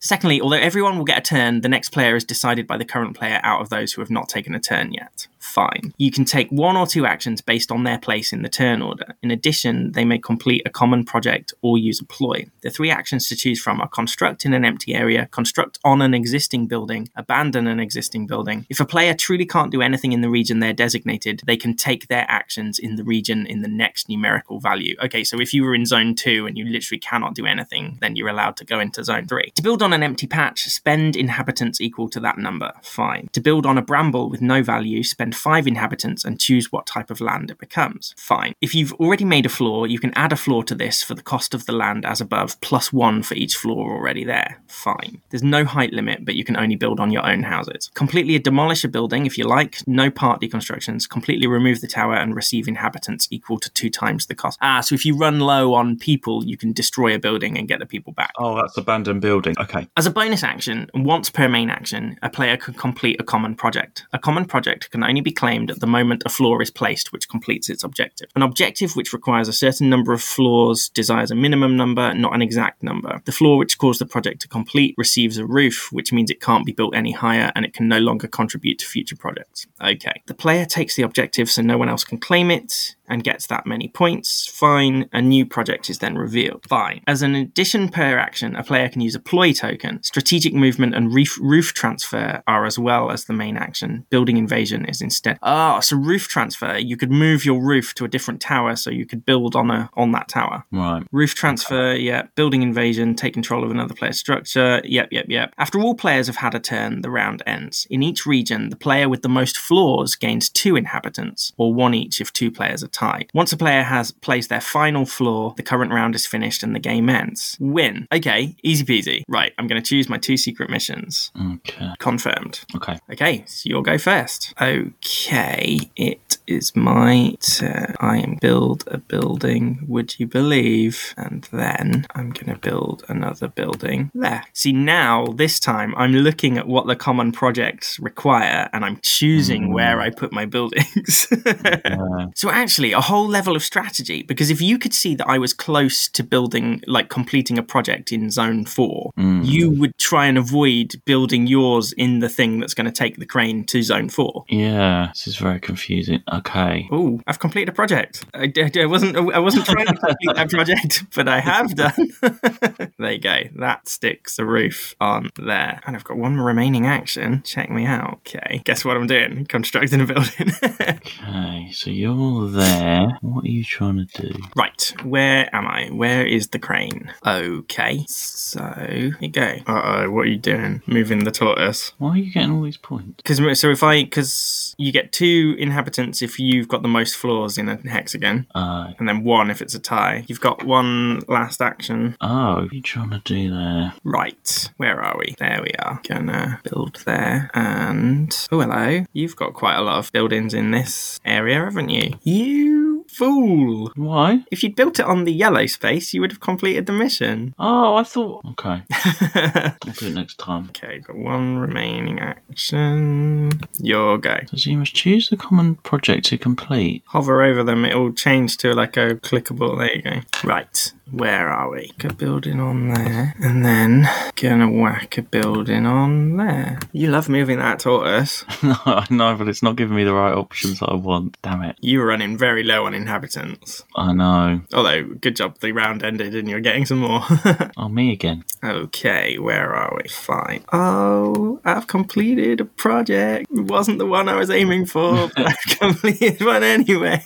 Secondly, 0.01 0.40
although 0.40 0.57
everyone 0.57 0.98
will 0.98 1.05
get 1.05 1.18
a 1.18 1.20
turn, 1.20 1.61
the 1.61 1.68
next 1.68 1.90
player 1.90 2.16
is 2.16 2.25
decided 2.25 2.66
by 2.66 2.77
the 2.77 2.85
current 2.85 3.16
player 3.16 3.40
out 3.42 3.61
of 3.61 3.68
those 3.68 3.92
who 3.92 4.01
have 4.03 4.11
not 4.11 4.29
taken 4.29 4.55
a 4.55 4.61
turn 4.61 4.92
yet. 4.92 5.27
Fine. 5.43 5.93
You 5.99 6.11
can 6.11 6.25
take 6.25 6.49
one 6.51 6.77
or 6.77 6.87
two 6.87 7.05
actions 7.05 7.41
based 7.41 7.73
on 7.73 7.83
their 7.83 7.99
place 7.99 8.33
in 8.33 8.43
the 8.43 8.49
turn 8.49 8.81
order. 8.81 9.17
In 9.23 9.31
addition, 9.31 9.93
they 9.93 10.05
may 10.05 10.19
complete 10.19 10.63
a 10.65 10.71
common 10.71 11.05
project 11.05 11.53
or 11.63 11.77
use 11.77 12.01
a 12.01 12.05
ploy. 12.05 12.47
The 12.63 12.71
three 12.71 12.91
actions 12.91 13.29
to 13.29 13.37
choose 13.37 13.61
from 13.61 13.81
are 13.81 13.89
construct 13.89 14.45
in 14.45 14.55
an 14.55 14.65
empty 14.65 14.95
area, 14.95 15.27
construct 15.33 15.79
on 15.85 16.01
an 16.01 16.15
existing 16.15 16.69
building, 16.69 17.09
abandon 17.17 17.67
an 17.67 17.81
existing 17.81 18.27
building. 18.27 18.67
If 18.71 18.81
a 18.81 18.87
player 18.87 19.15
truly 19.15 19.45
can't 19.45 19.73
do 19.73 19.83
anything 19.83 20.13
in 20.13 20.21
the 20.21 20.31
region 20.31 20.61
they're 20.61 20.73
designated, 20.73 21.43
they 21.45 21.57
can 21.57 21.77
take 21.77 22.07
their 22.07 22.25
actions 22.29 22.79
in 22.79 22.97
the 22.97 23.05
region 23.05 23.47
in 23.47 23.63
the 23.63 23.69
next 23.69 24.09
numerical 24.09 24.61
value. 24.61 24.97
Okay, 25.03 25.25
so 25.25 25.41
if 25.41 25.53
you 25.53 25.65
were 25.65 25.75
in 25.75 25.87
zone 25.87 26.15
two 26.15 26.47
and 26.47 26.57
you 26.57 26.65
literally 26.65 27.01
cannot 27.01 27.35
do 27.35 27.47
anything, 27.47 27.99
then 28.01 28.15
you're 28.15 28.29
allowed 28.29 28.57
to 28.59 28.65
go 28.65 28.79
into 28.79 29.03
zone 29.03 29.27
three. 29.27 29.51
To 29.57 29.63
build 29.63 29.83
on 29.83 29.93
an 29.93 30.05
empty 30.05 30.29
patch, 30.29 30.65
spend 30.65 31.17
inhabitants 31.17 31.81
equal 31.81 32.09
to 32.11 32.21
that 32.21 32.39
number. 32.39 32.73
Fine. 32.83 33.29
To 33.33 33.41
build 33.41 33.67
on 33.67 33.77
a 33.77 33.83
bramble 33.83 34.31
with 34.31 34.41
no 34.41 34.63
value, 34.63 35.03
spend 35.03 35.32
five 35.33 35.66
inhabitants 35.66 36.25
and 36.25 36.40
choose 36.40 36.71
what 36.71 36.87
type 36.87 37.11
of 37.11 37.21
land 37.21 37.51
it 37.51 37.59
becomes. 37.59 38.14
Fine. 38.16 38.55
If 38.61 38.75
you've 38.75 38.92
already 38.95 39.25
made 39.25 39.47
a 39.47 39.51
floor, 39.51 39.87
you 39.87 39.99
can 39.99 40.12
add 40.14 40.33
a 40.33 40.37
floor 40.37 40.64
to 40.64 40.75
this 40.75 41.03
for 41.03 41.14
the 41.14 41.23
cost 41.23 41.55
of 41.55 41.66
the 41.66 41.73
land 41.73 42.05
as 42.05 42.21
above, 42.21 42.61
plus 42.61 42.92
one 42.92 43.23
for 43.23 43.35
each 43.35 43.57
floor 43.57 43.95
already 43.95 44.25
there. 44.25 44.61
Fine. 44.66 45.23
There's 45.31 45.42
no 45.42 45.64
height 45.64 45.92
limit, 45.92 46.25
but 46.25 46.35
you 46.35 46.45
can 46.45 46.57
only 46.57 46.77
build 46.77 47.01
on 47.01 47.11
your 47.11 47.27
own 47.27 47.42
houses. 47.42 47.90
Completely 47.95 48.38
demolish 48.38 48.85
a 48.85 48.88
building 48.88 49.27
if 49.27 49.38
you 49.38 49.45
like, 49.45 49.79
no 49.87 50.11
part 50.11 50.40
deconstructions. 50.40 51.09
Completely 51.09 51.47
remove 51.47 51.81
the 51.81 51.87
tower 51.87 52.14
and 52.14 52.35
receive 52.35 52.68
inhabitants 52.68 53.29
equal 53.31 53.59
to 53.59 53.71
two 53.71 53.90
times 53.90 54.27
the 54.27 54.35
cost. 54.35 54.59
Ah, 54.61 54.81
so 54.81 54.95
if 54.95 55.07
you 55.07 55.16
run 55.16 55.40
low 55.40 55.75
on 55.75 55.99
people, 55.99 56.45
you 56.45 56.57
can 56.57 56.73
destroy 56.73 57.14
a 57.14 57.18
building 57.18 57.57
and 57.57 57.68
get 57.68 57.79
the 57.79 57.87
people 57.87 58.12
back. 58.12 58.33
Oh, 58.38 58.57
that's 58.57 58.77
abandoned 58.77 59.21
building. 59.21 59.55
Okay. 59.59 59.88
As 59.97 60.07
a 60.07 60.11
bonus 60.11 60.42
action, 60.42 60.90
once 60.95 61.31
per 61.31 61.49
main 61.49 61.71
action, 61.71 62.18
a 62.23 62.29
player 62.29 62.57
can 62.57 62.75
complete 62.75 63.21
a 63.21 63.25
common 63.25 63.55
project. 63.55 64.05
A 64.12 64.18
common 64.18 64.45
project 64.45 64.90
can 64.90 65.03
only 65.03 65.22
be 65.23 65.33
claimed 65.33 65.71
at 65.71 65.81
the 65.81 65.87
moment 65.87 66.23
a 66.25 66.29
floor 66.29 66.63
is 66.63 66.71
placed, 66.71 67.13
which 67.13 67.29
completes 67.29 67.69
its 67.69 67.85
objective. 67.85 68.29
An 68.35 68.43
objective 68.43 68.97
which 68.97 69.13
requires 69.13 69.49
a 69.49 69.53
certain 69.53 69.89
number 69.89 70.13
of 70.13 70.23
floors 70.23 70.89
desires 70.89 71.31
a 71.31 71.35
minimum 71.35 71.77
number, 71.77 72.15
not 72.15 72.35
an 72.35 72.43
exact 72.43 72.83
number. 72.83 73.21
The 73.25 73.33
floor 73.33 73.59
which 73.59 73.79
caused 73.79 74.01
the 74.01 74.07
project 74.07 74.41
to 74.43 74.49
complete 74.49 74.95
receives 74.97 75.39
a 75.39 75.47
roof, 75.47 75.89
which 75.93 76.13
means 76.13 76.31
it 76.31 76.41
can't 76.41 76.67
be 76.67 76.73
built 76.73 76.95
any 76.95 77.13
higher 77.13 77.53
and 77.55 77.65
it 77.65 77.75
can 77.75 77.89
no 77.89 77.99
longer 77.99 78.29
contribute 78.29 78.79
to 78.79 78.87
future 78.87 79.17
projects. 79.17 79.67
Okay. 79.81 80.23
The 80.27 80.35
player 80.35 80.65
takes 80.65 80.97
the 80.97 81.03
objective 81.03 81.51
so 81.51 81.63
no 81.63 81.79
one 81.79 81.89
else 81.89 82.05
can 82.05 82.19
claim 82.19 82.51
it 82.51 82.97
and 83.12 83.22
gets 83.22 83.46
that 83.48 83.66
many 83.66 83.88
points. 83.88 84.46
Fine. 84.46 85.09
A 85.12 85.20
new 85.20 85.44
project 85.44 85.90
is 85.90 85.98
then 85.98 86.16
revealed. 86.16 86.64
Fine. 86.66 87.03
As 87.07 87.20
an 87.20 87.35
addition 87.35 87.90
per 87.90 88.16
action, 88.18 88.57
a 88.57 88.64
player 88.64 88.88
can 88.88 89.03
use 89.03 89.14
a 89.14 89.20
ploy 89.20 89.53
token. 89.53 90.03
Strategic 90.03 90.55
movement 90.55 90.94
and 90.94 91.12
roof, 91.14 91.38
roof 91.40 91.75
transfer 91.75 92.42
are 92.46 92.64
as 92.64 92.79
well 92.79 93.11
as 93.11 93.27
the 93.27 93.35
main 93.35 93.59
action. 93.59 94.07
Building 94.09 94.38
invasion 94.38 94.87
is 94.87 95.03
instead. 95.03 95.38
Ah, 95.42 95.81
so 95.81 95.94
roof 95.96 96.27
transfer. 96.27 96.79
You 96.79 96.96
could 96.96 97.11
move 97.11 97.44
your 97.44 97.62
roof 97.62 97.94
to 97.96 98.07
a 98.07 98.09
different 98.09 98.40
tower, 98.40 98.77
so 98.77 98.90
you 98.90 99.05
could 99.05 99.27
build 99.27 99.55
on 99.55 99.70
a 99.70 99.90
on 99.94 100.12
that 100.12 100.29
tower. 100.29 100.64
Right. 100.72 101.03
Roof 101.12 101.35
transfer, 101.35 101.94
yeah. 101.94 102.22
Building 102.35 102.62
invasion, 102.62 103.14
take 103.14 103.35
control 103.35 103.62
of 103.62 103.70
another 103.70 103.94
player's 103.94 104.18
structure. 104.18 104.81
Yep, 104.85 105.09
yep, 105.11 105.27
yep. 105.29 105.53
After 105.59 105.79
all 105.81 105.94
players 105.94 106.29
have 106.29 106.37
had 106.37 106.55
a 106.55 106.61
turn, 106.61 107.03
the 107.03 107.11
round 107.11 107.42
ends. 107.46 107.87
In 107.90 108.03
each 108.03 108.25
region, 108.25 108.70
the 108.70 108.77
player 108.77 109.07
with 109.07 109.20
the 109.20 109.29
most 109.29 109.59
floors 109.59 110.16
gains 110.16 110.48
two 110.48 110.77
inhabitants, 110.77 111.53
or 111.59 111.75
one 111.75 111.92
each 111.92 112.18
if 112.22 112.33
two 112.33 112.51
players 112.51 112.83
are 112.83 112.88
tied. 112.88 113.02
Once 113.35 113.53
a 113.53 113.57
player 113.57 113.83
has 113.83 114.12
placed 114.12 114.49
their 114.49 114.61
final 114.61 115.05
floor, 115.05 115.55
the 115.57 115.62
current 115.62 115.93
round 115.93 116.15
is 116.15 116.27
finished 116.27 116.62
and 116.62 116.75
the 116.75 116.81
game 116.81 117.09
ends. 117.09 117.57
Win. 117.61 118.07
Okay, 118.12 118.57
easy 118.62 118.85
peasy. 118.85 119.23
Right, 119.29 119.53
I'm 119.59 119.67
going 119.67 119.81
to 119.81 119.87
choose 119.87 120.09
my 120.09 120.19
two 120.19 120.37
secret 120.37 120.71
missions. 120.71 121.31
Okay. 121.41 121.91
Confirmed. 121.99 122.61
Okay. 122.77 122.99
Okay, 123.11 123.45
so 123.47 123.69
you'll 123.69 123.83
go 123.83 123.99
first. 123.99 124.55
Okay, 124.61 125.91
it 125.97 126.38
is 126.53 126.75
my 126.77 127.35
turn. 127.41 127.95
I 128.01 128.19
am 128.19 128.37
build 128.41 128.85
a 128.87 128.99
building, 128.99 129.85
would 129.88 130.19
you 130.19 130.27
believe? 130.27 131.15
And 131.17 131.47
then 131.53 132.07
I'm 132.15 132.31
going 132.31 132.53
to 132.55 132.59
build 132.61 133.05
another 133.09 133.49
building 133.49 134.11
there. 134.15 134.45
See, 134.53 134.73
now, 134.73 135.27
this 135.27 135.59
time, 135.61 135.95
I'm 135.97 136.12
looking 136.12 136.59
at 136.59 136.67
what 136.69 136.87
the 136.87 136.97
common 136.97 137.33
projects 137.33 137.99
require 137.99 138.69
and 138.73 138.85
I'm 138.85 138.99
choosing 139.03 139.73
where 139.73 140.01
I 140.01 140.11
put 140.11 140.33
my 140.33 140.47
buildings. 140.47 141.27
Uh, 141.85 142.27
So 142.35 142.51
actually, 142.51 142.93
a 142.93 143.01
whole 143.01 143.27
level 143.29 143.57
of 143.57 143.62
strategy. 143.62 144.23
Because 144.23 144.51
if 144.51 144.61
you 144.61 144.79
could 144.79 144.95
see 144.95 145.15
that 145.17 145.29
I 145.29 145.38
was 145.38 145.53
close 145.53 146.09
to 146.09 146.23
building, 146.23 146.83
like 146.87 147.09
completing 147.09 147.59
a 147.59 147.62
project 147.62 148.12
in 148.12 148.31
Zone 148.31 148.65
Four, 148.65 149.12
you 149.17 149.71
would 149.71 149.97
try 149.99 150.27
and 150.27 150.38
avoid 150.38 150.95
building 151.05 151.47
yours 151.47 151.93
in 151.93 152.21
the 152.21 152.29
thing 152.29 152.61
that's 152.61 152.75
going 152.75 152.87
to 152.87 152.93
take 152.93 153.17
the 153.19 153.27
crane 153.27 153.65
to 153.67 153.83
Zone 153.83 154.09
Four. 154.09 154.45
yeah. 154.49 155.09
This 155.12 155.27
is 155.27 155.37
very 155.37 155.61
confusing. 155.61 156.23
Okay. 156.47 156.89
Oh, 156.91 157.21
I've 157.27 157.39
completed 157.39 157.69
a 157.69 157.73
project. 157.73 158.25
I, 158.35 158.53
I 158.77 158.87
wasn't. 158.87 159.17
I 159.17 159.39
wasn't 159.39 159.67
trying 159.67 159.87
to 159.87 159.95
complete 159.95 160.37
that 160.37 160.51
project, 160.51 161.05
but 161.15 161.29
I 161.29 161.41
have 161.41 161.75
done. 161.75 162.13
there 162.99 163.13
you 163.13 163.19
go. 163.19 163.39
That 163.57 163.89
sticks 163.89 164.39
a 164.39 164.45
roof 164.45 164.95
on 165.01 165.31
there, 165.37 165.81
and 165.87 165.95
I've 165.95 166.05
got 166.05 166.17
one 166.17 166.39
remaining 166.39 166.87
action. 166.87 167.43
Check 167.45 167.71
me 167.71 167.87
out. 167.87 168.21
Okay, 168.27 168.63
guess 168.65 168.85
what 168.85 168.97
I'm 168.97 169.07
doing? 169.07 169.47
Constructing 169.47 170.01
a 170.01 170.07
building. 170.07 170.53
Okay. 170.83 171.71
So 171.73 171.91
you're 171.91 172.49
there. 172.49 173.19
What 173.21 173.45
are 173.45 173.49
you 173.49 173.65
trying 173.65 174.07
to 174.07 174.23
do? 174.23 174.39
Right, 174.57 174.95
where 175.05 175.55
am 175.55 175.67
I? 175.67 175.89
Where 175.89 176.27
is 176.27 176.49
the 176.49 176.59
crane? 176.59 177.13
Okay, 177.27 178.05
so 178.09 178.61
here 178.79 179.17
you 179.21 179.29
go. 179.29 179.57
Uh 179.67 179.83
oh, 179.85 180.11
what 180.11 180.23
are 180.23 180.31
you 180.31 180.39
doing? 180.39 180.83
Moving 180.87 181.25
the 181.25 181.31
tortoise. 181.31 181.93
Why 181.99 182.11
are 182.11 182.17
you 182.17 182.33
getting 182.33 182.53
all 182.53 182.63
these 182.63 182.77
points? 182.77 183.17
Because 183.17 183.61
so 183.61 183.71
if 183.71 183.83
I 183.83 184.05
because 184.05 184.75
you 184.79 184.93
get 184.93 185.13
two 185.13 185.57
inhabitants 185.59 186.22
if 186.23 186.39
you've 186.39 186.69
got 186.69 186.83
the 186.83 186.89
most 186.89 187.17
floors 187.17 187.59
in 187.59 187.69
a 187.69 187.77
hexagon, 187.89 188.47
Uh, 188.55 188.93
and 188.99 189.09
then 189.09 189.25
one 189.25 189.51
if 189.51 189.61
it's 189.63 189.75
a 189.75 189.79
tie. 189.81 190.25
You've 190.29 190.41
got 190.41 190.65
one 190.65 191.21
last 191.29 191.61
action. 191.63 192.17
oh, 192.21 192.55
what 192.55 192.73
are 192.73 192.75
you 192.75 192.83
trying 192.83 193.11
to 193.11 193.21
do 193.25 193.51
there? 193.51 193.93
Right, 194.05 194.71
where 194.77 195.01
are 195.03 195.17
we? 195.19 195.35
There 195.39 195.61
we 195.63 195.73
are. 195.79 196.01
Gonna 196.09 196.61
build 196.65 197.03
there, 197.07 197.51
and 197.55 198.35
oh 198.53 198.61
hello, 198.61 199.05
you've 199.13 199.37
got 199.37 199.55
quite 199.55 199.77
a 199.77 199.83
lot 199.83 199.99
of 199.99 200.13
buildings 200.13 200.55
in 200.55 200.71
this 200.71 201.21
area, 201.25 201.61
haven't 201.65 201.89
you? 201.91 202.15
You 202.23 202.92
fool. 203.12 203.92
Why? 203.94 204.44
If 204.51 204.62
you'd 204.62 204.77
built 204.77 204.98
it 204.98 205.07
on 205.07 205.25
the 205.25 205.33
yellow 205.33 205.66
space, 205.66 206.12
you 206.12 206.20
would 206.20 206.33
have 206.33 206.40
completed 206.40 206.87
the 206.87 206.92
mission. 206.92 207.55
Oh, 207.59 207.96
I 207.96 208.03
thought. 208.05 208.44
Okay, 208.53 208.83
I'll 208.92 209.92
do 209.92 210.07
it 210.07 210.14
next 210.14 210.38
time. 210.38 210.66
Okay, 210.70 211.01
got 211.01 211.16
one 211.16 211.59
remaining 211.59 212.20
action. 212.20 213.51
Your 213.79 214.18
go. 214.18 214.38
So 214.55 214.70
you 214.70 214.79
must 214.79 214.94
choose 214.94 215.29
the 215.29 215.37
common 215.37 215.77
project 215.77 216.27
to 216.27 216.38
complete. 216.38 217.03
Hover 217.07 217.42
over 217.42 217.62
them, 217.62 217.85
it'll 217.85 218.12
change 218.12 218.57
to 218.59 218.75
like 218.75 218.96
a 218.96 219.16
clickable. 219.16 219.79
There 219.79 219.94
you 219.94 220.03
go. 220.03 220.20
Right, 220.44 220.92
where 221.11 221.49
are 221.49 221.71
we? 221.71 221.93
A 222.05 222.12
building 222.12 222.61
on 222.61 222.88
there, 222.95 223.35
and 223.43 223.65
then 223.65 224.09
gonna 224.37 224.71
whack 224.71 225.19
a 225.19 225.23
building 225.23 225.85
on 225.87 226.37
there. 226.37 226.79
You 226.93 227.11
love 227.11 227.29
moving 227.29 227.59
that 227.59 227.81
tortoise. 227.81 228.45
no, 228.62 228.77
I 228.87 229.07
know, 229.11 229.35
but 229.37 229.49
it's 229.49 229.62
not 229.62 229.77
giving 229.77 229.97
me 229.97 230.05
the 230.05 230.15
right 230.15 230.35
options 230.35 230.81
that 230.81 230.88
I 230.88 230.95
want. 230.95 231.37
Damn 231.43 231.62
it. 231.62 231.77
You 231.81 231.99
were 231.99 232.07
running 232.07 232.37
very 232.38 232.62
low 232.62 232.87
on 232.87 232.95
inhabitants. 232.95 233.85
I 233.97 234.12
know. 234.12 234.62
Although, 234.73 235.05
good 235.21 235.37
job, 235.37 235.59
the 235.61 235.73
round 235.73 236.03
ended 236.03 236.35
and 236.35 236.49
you're 236.49 236.61
getting 236.61 236.87
some 236.87 236.99
more. 236.99 237.23
Oh, 237.77 237.88
me 237.88 238.12
again. 238.12 238.45
okay, 238.62 239.38
where 239.38 239.75
are 239.75 239.97
we? 239.97 240.09
Fine. 240.09 240.65
Oh, 240.73 241.61
I've 241.65 241.87
completed 241.87 242.61
a 242.61 242.65
project. 242.65 243.47
It 243.51 243.62
wasn't 243.62 243.99
the 243.99 244.07
one 244.07 244.29
I 244.29 244.37
was 244.37 244.51
aiming 244.51 244.87
for, 244.87 245.31
but 245.35 245.47
I've 245.49 245.79
completed 245.79 246.45
one 246.45 246.62
anyway. 246.62 247.23